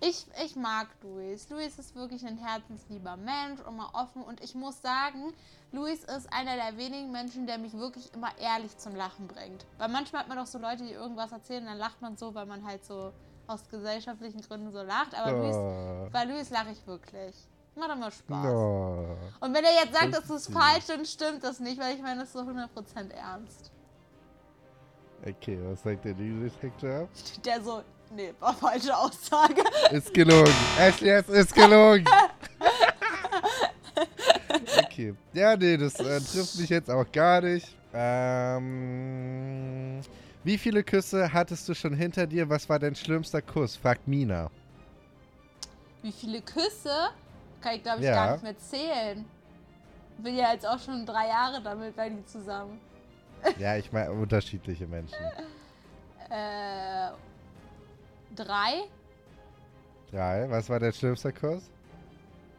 Ich, 0.00 0.26
ich 0.44 0.54
mag 0.56 0.88
Luis. 1.02 1.48
Luis 1.50 1.78
ist 1.78 1.94
wirklich 1.96 2.24
ein 2.26 2.36
herzenslieber 2.36 3.16
Mensch, 3.16 3.60
immer 3.66 3.90
offen. 3.94 4.22
Und 4.22 4.40
ich 4.42 4.54
muss 4.54 4.80
sagen, 4.82 5.32
Luis 5.72 6.04
ist 6.04 6.32
einer 6.32 6.54
der 6.56 6.76
wenigen 6.76 7.10
Menschen, 7.10 7.46
der 7.46 7.58
mich 7.58 7.72
wirklich 7.72 8.12
immer 8.14 8.36
ehrlich 8.38 8.76
zum 8.78 8.94
Lachen 8.94 9.26
bringt. 9.26 9.66
Weil 9.78 9.88
manchmal 9.88 10.22
hat 10.22 10.28
man 10.28 10.38
doch 10.38 10.46
so 10.46 10.58
Leute, 10.58 10.84
die 10.84 10.92
irgendwas 10.92 11.32
erzählen, 11.32 11.64
dann 11.64 11.78
lacht 11.78 12.00
man 12.00 12.16
so, 12.16 12.34
weil 12.34 12.46
man 12.46 12.64
halt 12.64 12.84
so 12.84 13.12
aus 13.48 13.68
gesellschaftlichen 13.68 14.40
Gründen 14.42 14.70
so 14.72 14.82
lacht. 14.82 15.14
Aber 15.14 15.32
Luis, 15.32 15.56
Oh. 15.56 16.08
bei 16.12 16.24
Luis 16.24 16.50
lache 16.50 16.70
ich 16.72 16.86
wirklich. 16.86 17.34
Macht 17.76 17.90
immer 17.90 18.10
Spaß. 18.10 18.46
Oh. 18.46 19.16
Und 19.40 19.54
wenn 19.54 19.64
er 19.64 19.74
jetzt 19.84 19.94
sagt, 19.94 20.12
Das 20.14 20.28
ist 20.30 20.52
falsch, 20.52 20.86
dann 20.86 21.04
stimmt 21.06 21.42
das 21.44 21.60
nicht, 21.60 21.80
weil 21.80 21.94
ich 21.96 22.02
meine 22.02 22.20
das 22.20 22.28
ist 22.28 22.32
so 22.34 22.40
100% 22.40 23.10
ernst. 23.12 23.70
Okay, 25.26 25.58
was 25.64 25.82
sagt 25.82 26.04
der 26.04 26.14
Lügendetektor? 26.14 27.08
Der 27.44 27.60
so, 27.60 27.82
nee, 28.14 28.32
war 28.40 28.54
falsche 28.54 28.96
Aussage. 28.96 29.62
Ist 29.90 30.14
gelogen. 30.14 30.52
Es 30.78 31.02
ist 31.28 31.54
gelogen. 31.54 32.04
Okay. 34.84 35.14
Ja, 35.32 35.56
nee, 35.56 35.76
das 35.76 35.94
äh, 36.00 36.20
trifft 36.20 36.58
mich 36.58 36.68
jetzt 36.70 36.90
auch 36.90 37.04
gar 37.12 37.40
nicht. 37.40 37.68
Ähm, 37.92 40.00
wie 40.44 40.56
viele 40.58 40.82
Küsse 40.84 41.32
hattest 41.32 41.68
du 41.68 41.74
schon 41.74 41.94
hinter 41.94 42.26
dir? 42.26 42.48
Was 42.48 42.68
war 42.68 42.78
dein 42.78 42.94
schlimmster 42.94 43.42
Kuss? 43.42 43.76
Fragt 43.76 44.06
Mina. 44.06 44.50
Wie 46.02 46.12
viele 46.12 46.40
Küsse? 46.42 47.10
Kann 47.60 47.74
ich, 47.74 47.82
glaube 47.82 47.98
ich, 48.00 48.04
Ja. 48.06 48.14
gar 48.14 48.32
nicht 48.32 48.42
mehr 48.44 48.58
zählen. 48.58 49.24
Bin 50.18 50.36
ja 50.36 50.52
jetzt 50.52 50.66
auch 50.66 50.78
schon 50.78 51.04
drei 51.06 51.28
Jahre 51.28 51.60
damit 51.62 51.96
bei 51.96 52.08
die 52.08 52.24
zusammen. 52.26 52.78
Ja, 53.58 53.76
ich 53.76 53.90
meine 53.92 54.12
unterschiedliche 54.12 54.86
Menschen. 54.86 55.18
Äh, 56.30 57.10
drei? 58.34 58.84
Drei. 60.10 60.48
Was 60.48 60.68
war 60.68 60.78
dein 60.78 60.92
schlimmster 60.92 61.32
Kuss? 61.32 61.70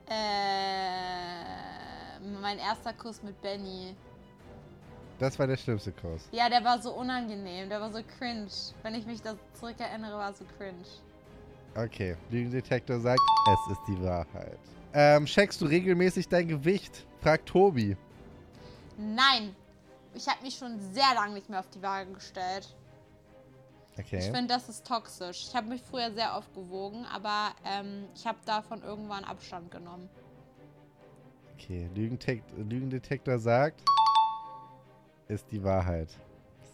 Äh, 0.07 1.39
mein 2.41 2.57
erster 2.59 2.93
Kuss 2.93 3.21
mit 3.23 3.39
Benny. 3.41 3.95
Das 5.19 5.37
war 5.37 5.47
der 5.47 5.57
schlimmste 5.57 5.91
Kuss. 5.91 6.27
Ja, 6.31 6.49
der 6.49 6.63
war 6.63 6.81
so 6.81 6.93
unangenehm, 6.93 7.69
der 7.69 7.81
war 7.81 7.91
so 7.91 7.99
cringe. 8.17 8.47
Wenn 8.83 8.95
ich 8.95 9.05
mich 9.05 9.21
da 9.21 9.35
zurückerinnere, 9.53 10.17
war 10.17 10.33
so 10.33 10.45
cringe. 10.57 10.85
Okay, 11.75 12.15
Lügendetektor 12.31 12.99
sagt, 12.99 13.19
es 13.53 13.71
ist 13.73 13.81
die 13.87 14.01
Wahrheit. 14.01 14.57
Ähm, 14.93 15.25
checkst 15.25 15.61
du 15.61 15.65
regelmäßig 15.65 16.27
dein 16.27 16.47
Gewicht? 16.47 17.05
Fragt 17.21 17.47
Tobi. 17.47 17.95
Nein, 18.97 19.55
ich 20.13 20.27
habe 20.27 20.43
mich 20.43 20.55
schon 20.55 20.79
sehr 20.93 21.13
lange 21.15 21.33
nicht 21.33 21.49
mehr 21.49 21.59
auf 21.59 21.69
die 21.69 21.81
Waage 21.81 22.11
gestellt. 22.13 22.75
Ich 23.93 24.05
Okay. 24.05 24.21
finde, 24.21 24.47
das 24.47 24.69
ist 24.69 24.87
toxisch. 24.87 25.47
Ich 25.49 25.55
habe 25.55 25.67
mich 25.67 25.81
früher 25.81 26.11
sehr 26.13 26.37
oft 26.37 26.53
gewogen, 26.53 27.05
aber 27.13 27.49
ähm, 27.65 28.05
ich 28.15 28.25
habe 28.25 28.37
davon 28.45 28.81
irgendwann 28.81 29.25
Abstand 29.25 29.71
genommen. 29.71 30.09
Okay, 31.55 31.89
Lügentek 31.93 32.41
Lügendetektor 32.55 33.37
sagt, 33.37 33.81
ist 35.27 35.45
die 35.51 35.61
Wahrheit. 35.61 36.07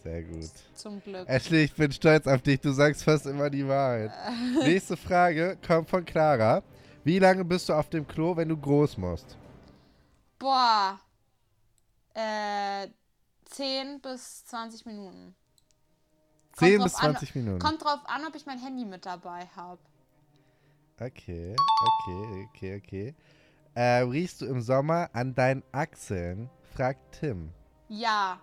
Sehr 0.04 0.22
gut. 0.22 0.52
Zum 0.76 1.02
Glück. 1.02 1.28
Ashley, 1.28 1.64
ich 1.64 1.74
bin 1.74 1.92
stolz 1.92 2.28
auf 2.28 2.44
dich. 2.44 2.60
Du 2.62 2.72
sagst 2.72 3.04
fast 3.04 3.26
immer 3.26 3.50
die 3.50 3.68
Wahrheit. 3.68 4.12
Nächste 4.62 4.96
Frage 4.96 5.58
kommt 5.66 5.90
von 5.90 6.06
Clara. 6.06 6.62
Wie 7.04 7.18
lange 7.18 7.44
bist 7.44 7.68
du 7.70 7.74
auf 7.74 7.90
dem 7.90 8.08
Klo, 8.08 8.36
wenn 8.38 8.50
du 8.50 8.58
groß 8.58 8.98
musst? 8.98 9.36
Boah. 10.38 11.00
Äh, 12.14 12.88
10 13.46 14.02
bis 14.02 14.46
20 14.46 14.86
Minuten. 14.86 15.36
10 16.54 16.78
drauf 16.80 16.86
bis 16.86 16.96
an- 16.96 17.02
20 17.12 17.36
Minuten. 17.36 17.60
Kommt 17.60 17.84
drauf 17.84 18.00
an, 18.06 18.26
ob 18.26 18.36
ich 18.36 18.46
mein 18.46 18.60
Handy 18.60 18.86
mit 18.86 19.06
dabei 19.06 19.48
habe. 19.56 19.80
Okay, 21.00 21.56
okay, 21.58 22.48
okay, 22.50 22.82
okay. 22.84 23.16
Äh, 23.74 24.02
riechst 24.04 24.40
du 24.42 24.46
im 24.46 24.62
Sommer 24.62 25.10
an 25.14 25.36
deinen 25.36 25.64
Achseln? 25.74 26.50
Fragt 26.74 27.20
Tim. 27.20 27.52
Ja. 27.90 28.40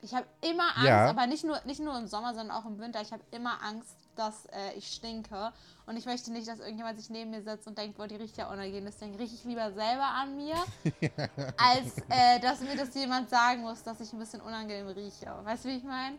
Ich 0.00 0.14
habe 0.14 0.26
immer 0.40 0.68
Angst, 0.76 0.84
Ja. 0.88 1.10
aber 1.10 1.26
nicht 1.26 1.44
nur, 1.44 1.60
nicht 1.64 1.80
nur 1.80 1.96
im 1.98 2.06
Sommer, 2.06 2.34
sondern 2.34 2.56
auch 2.56 2.64
im 2.66 2.78
Winter. 2.78 3.00
Ich 3.02 3.12
habe 3.12 3.22
immer 3.32 3.60
Angst, 3.62 3.96
dass 4.16 4.46
äh, 4.46 4.72
ich 4.76 4.86
stinke. 4.88 5.52
Und 5.86 5.96
ich 5.96 6.06
möchte 6.06 6.32
nicht, 6.32 6.48
dass 6.48 6.60
irgendjemand 6.60 6.98
sich 6.98 7.10
neben 7.10 7.30
mir 7.30 7.42
setzt 7.42 7.66
und 7.66 7.76
denkt, 7.78 7.96
boah, 7.96 8.06
die 8.06 8.16
riecht 8.16 8.36
ja 8.36 8.50
unangenehm. 8.50 8.84
Deswegen 8.84 9.14
rieche 9.16 9.34
ich 9.34 9.44
lieber 9.44 9.72
selber 9.72 10.04
an 10.04 10.36
mir, 10.36 10.54
als 11.56 11.98
äh, 12.08 12.40
dass 12.40 12.60
mir 12.60 12.76
das 12.76 12.94
jemand 12.94 13.30
sagen 13.30 13.62
muss, 13.62 13.82
dass 13.82 14.00
ich 14.00 14.12
ein 14.12 14.18
bisschen 14.18 14.40
unangenehm 14.40 14.88
rieche. 14.88 15.26
Weißt 15.44 15.64
du, 15.64 15.68
wie 15.70 15.76
ich 15.76 15.84
meine? 15.84 16.16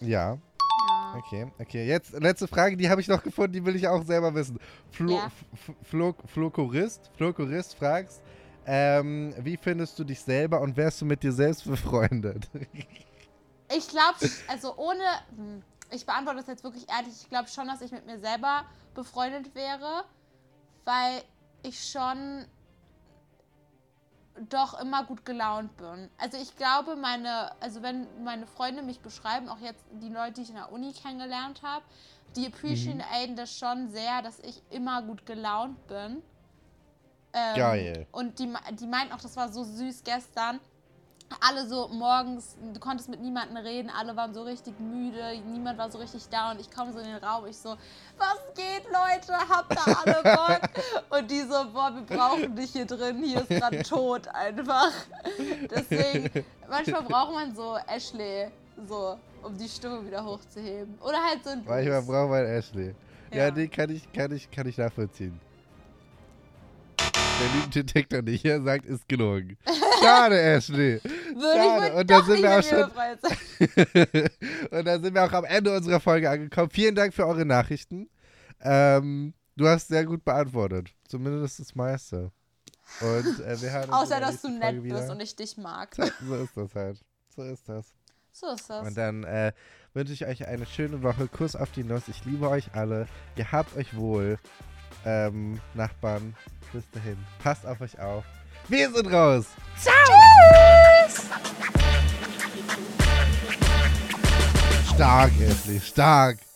Ja, 0.00 0.36
Ja. 0.88 1.14
okay, 1.16 1.50
okay. 1.58 1.86
Jetzt 1.86 2.12
letzte 2.12 2.48
Frage, 2.48 2.76
die 2.76 2.88
habe 2.88 3.00
ich 3.00 3.08
noch 3.08 3.22
gefunden, 3.22 3.52
die 3.52 3.64
will 3.64 3.76
ich 3.76 3.86
auch 3.86 4.02
selber 4.04 4.34
wissen. 4.34 4.58
Flo, 4.90 5.12
Ja. 5.16 5.30
Flo, 5.82 6.14
Flokorist, 6.26 7.10
Flokorist 7.16 7.74
fragst, 7.74 8.22
ähm, 8.66 9.34
wie 9.38 9.56
findest 9.56 9.98
du 9.98 10.04
dich 10.04 10.20
selber 10.20 10.60
und 10.60 10.76
wärst 10.76 11.00
du 11.00 11.04
mit 11.04 11.22
dir 11.22 11.32
selbst 11.32 11.64
befreundet? 11.64 12.48
Ich 13.72 13.86
glaube, 13.86 14.16
also 14.48 14.76
ohne. 14.76 15.04
Ich 15.90 16.06
beantworte 16.06 16.38
das 16.38 16.46
jetzt 16.46 16.64
wirklich 16.64 16.88
ehrlich. 16.88 17.14
Ich 17.22 17.28
glaube 17.28 17.48
schon, 17.48 17.66
dass 17.66 17.80
ich 17.80 17.92
mit 17.92 18.06
mir 18.06 18.18
selber 18.18 18.64
befreundet 18.94 19.54
wäre, 19.54 20.04
weil 20.84 21.22
ich 21.62 21.90
schon 21.90 22.46
doch 24.48 24.80
immer 24.80 25.04
gut 25.04 25.24
gelaunt 25.24 25.76
bin. 25.76 26.08
Also 26.18 26.38
ich 26.38 26.56
glaube, 26.56 26.96
meine, 26.96 27.52
also 27.60 27.82
wenn 27.82 28.06
meine 28.24 28.46
Freunde 28.46 28.82
mich 28.82 29.00
beschreiben, 29.00 29.48
auch 29.48 29.58
jetzt 29.58 29.84
die 29.90 30.08
Leute, 30.08 30.34
die 30.34 30.42
ich 30.42 30.48
in 30.50 30.54
der 30.54 30.72
Uni 30.72 30.92
kennengelernt 30.92 31.62
habe, 31.62 31.84
die 32.36 32.46
appreciaten 32.46 33.36
das 33.36 33.56
schon 33.58 33.90
sehr, 33.90 34.22
dass 34.22 34.38
ich 34.40 34.62
immer 34.70 35.02
gut 35.02 35.26
gelaunt 35.26 35.86
bin. 35.88 36.22
Ähm, 37.32 37.56
Geil. 37.56 38.06
Und 38.12 38.38
die, 38.38 38.52
die 38.72 38.86
meinten 38.86 39.12
auch, 39.12 39.20
das 39.20 39.36
war 39.36 39.52
so 39.52 39.64
süß 39.64 40.02
gestern. 40.04 40.60
Alle 41.38 41.66
so 41.66 41.88
morgens, 41.88 42.56
du 42.74 42.80
konntest 42.80 43.08
mit 43.08 43.20
niemandem 43.20 43.56
reden, 43.58 43.88
alle 43.96 44.16
waren 44.16 44.34
so 44.34 44.42
richtig 44.42 44.78
müde, 44.80 45.40
niemand 45.46 45.78
war 45.78 45.90
so 45.90 45.98
richtig 45.98 46.28
da 46.28 46.50
und 46.50 46.60
ich 46.60 46.70
komme 46.70 46.92
so 46.92 46.98
in 46.98 47.06
den 47.06 47.16
Raum, 47.22 47.46
ich 47.46 47.56
so, 47.56 47.76
was 48.18 48.38
geht, 48.56 48.84
Leute, 48.86 49.32
habt 49.48 49.72
ihr 49.72 49.98
alle 50.06 50.22
Bock? 50.36 51.18
Und 51.18 51.30
die 51.30 51.40
so, 51.42 51.70
boah, 51.72 51.92
wir 51.94 52.02
brauchen 52.16 52.54
dich 52.56 52.72
hier 52.72 52.84
drin, 52.84 53.22
hier 53.22 53.40
ist 53.40 53.48
gerade 53.48 53.82
tot 53.88 54.26
einfach. 54.28 54.90
Deswegen, 55.70 56.44
manchmal 56.68 57.02
braucht 57.02 57.32
man 57.32 57.54
so 57.54 57.76
Ashley, 57.86 58.48
so, 58.88 59.16
um 59.42 59.56
die 59.56 59.68
Stimme 59.68 60.04
wieder 60.04 60.24
hochzuheben. 60.24 60.98
Oder 61.00 61.18
halt 61.24 61.44
so 61.44 61.50
ein 61.50 61.62
Manchmal 61.64 62.02
braucht 62.02 62.30
man 62.30 62.44
Ashley. 62.44 62.94
Ja, 63.32 63.46
Ja. 63.46 63.50
nee, 63.52 63.68
kann 63.68 63.88
ich, 63.90 64.12
kann 64.12 64.32
ich, 64.32 64.50
kann 64.50 64.66
ich 64.66 64.76
nachvollziehen. 64.76 65.40
Der 66.98 67.48
Lügendetektor 67.54 68.20
nicht, 68.20 68.44
er 68.44 68.60
sagt, 68.60 68.84
ist 68.84 69.08
gelogen. 69.08 69.56
Schade, 70.02 70.38
Ashley. 70.38 71.00
Würde 71.34 71.86
ich 71.88 71.94
Und 71.94 72.10
da 72.10 72.22
sind 72.22 72.42
wir 72.42 72.58
auch 72.58 72.62
schon. 72.62 72.90
Und 74.78 74.84
da 74.86 74.98
sind 75.00 75.14
wir 75.14 75.24
auch 75.24 75.32
am 75.32 75.44
Ende 75.44 75.76
unserer 75.76 76.00
Folge 76.00 76.30
angekommen. 76.30 76.70
Vielen 76.70 76.94
Dank 76.94 77.14
für 77.14 77.26
eure 77.26 77.44
Nachrichten. 77.44 78.08
Ähm, 78.60 79.34
du 79.56 79.66
hast 79.66 79.88
sehr 79.88 80.04
gut 80.04 80.24
beantwortet. 80.24 80.88
Zumindest 81.08 81.60
das 81.60 81.74
meiste. 81.74 82.30
Und 83.00 83.40
äh, 83.40 83.60
wir 83.60 83.70
hören 83.70 83.90
Außer, 83.90 84.20
dass 84.20 84.42
du 84.42 84.48
nett 84.48 84.62
Folge 84.62 84.80
bist 84.80 85.02
wieder. 85.02 85.12
und 85.12 85.20
ich 85.20 85.36
dich 85.36 85.56
mag. 85.56 85.96
So 86.26 86.34
ist 86.36 86.56
das 86.56 86.74
halt. 86.74 87.00
So 87.34 87.42
ist 87.42 87.68
das. 87.68 87.86
So 88.32 88.48
ist 88.48 88.68
das. 88.68 88.86
Und 88.86 88.96
dann 88.96 89.24
äh, 89.24 89.52
wünsche 89.94 90.12
ich 90.12 90.26
euch 90.26 90.46
eine 90.46 90.66
schöne 90.66 91.02
Woche. 91.02 91.28
Kuss 91.28 91.56
auf 91.56 91.70
die 91.72 91.84
Nuss. 91.84 92.08
Ich 92.08 92.24
liebe 92.24 92.48
euch 92.48 92.74
alle. 92.74 93.06
Ihr 93.36 93.50
habt 93.52 93.76
euch 93.76 93.96
wohl. 93.96 94.38
Ähm, 95.04 95.60
Nachbarn, 95.74 96.36
bis 96.72 96.84
dahin. 96.90 97.16
Passt 97.42 97.64
auf 97.64 97.80
euch 97.80 97.98
auf. 97.98 98.24
Wir 98.68 98.90
sind 98.90 99.06
raus. 99.12 99.46
Stark, 104.94 105.32
Ashley. 105.40 105.78
Stark. 105.78 106.49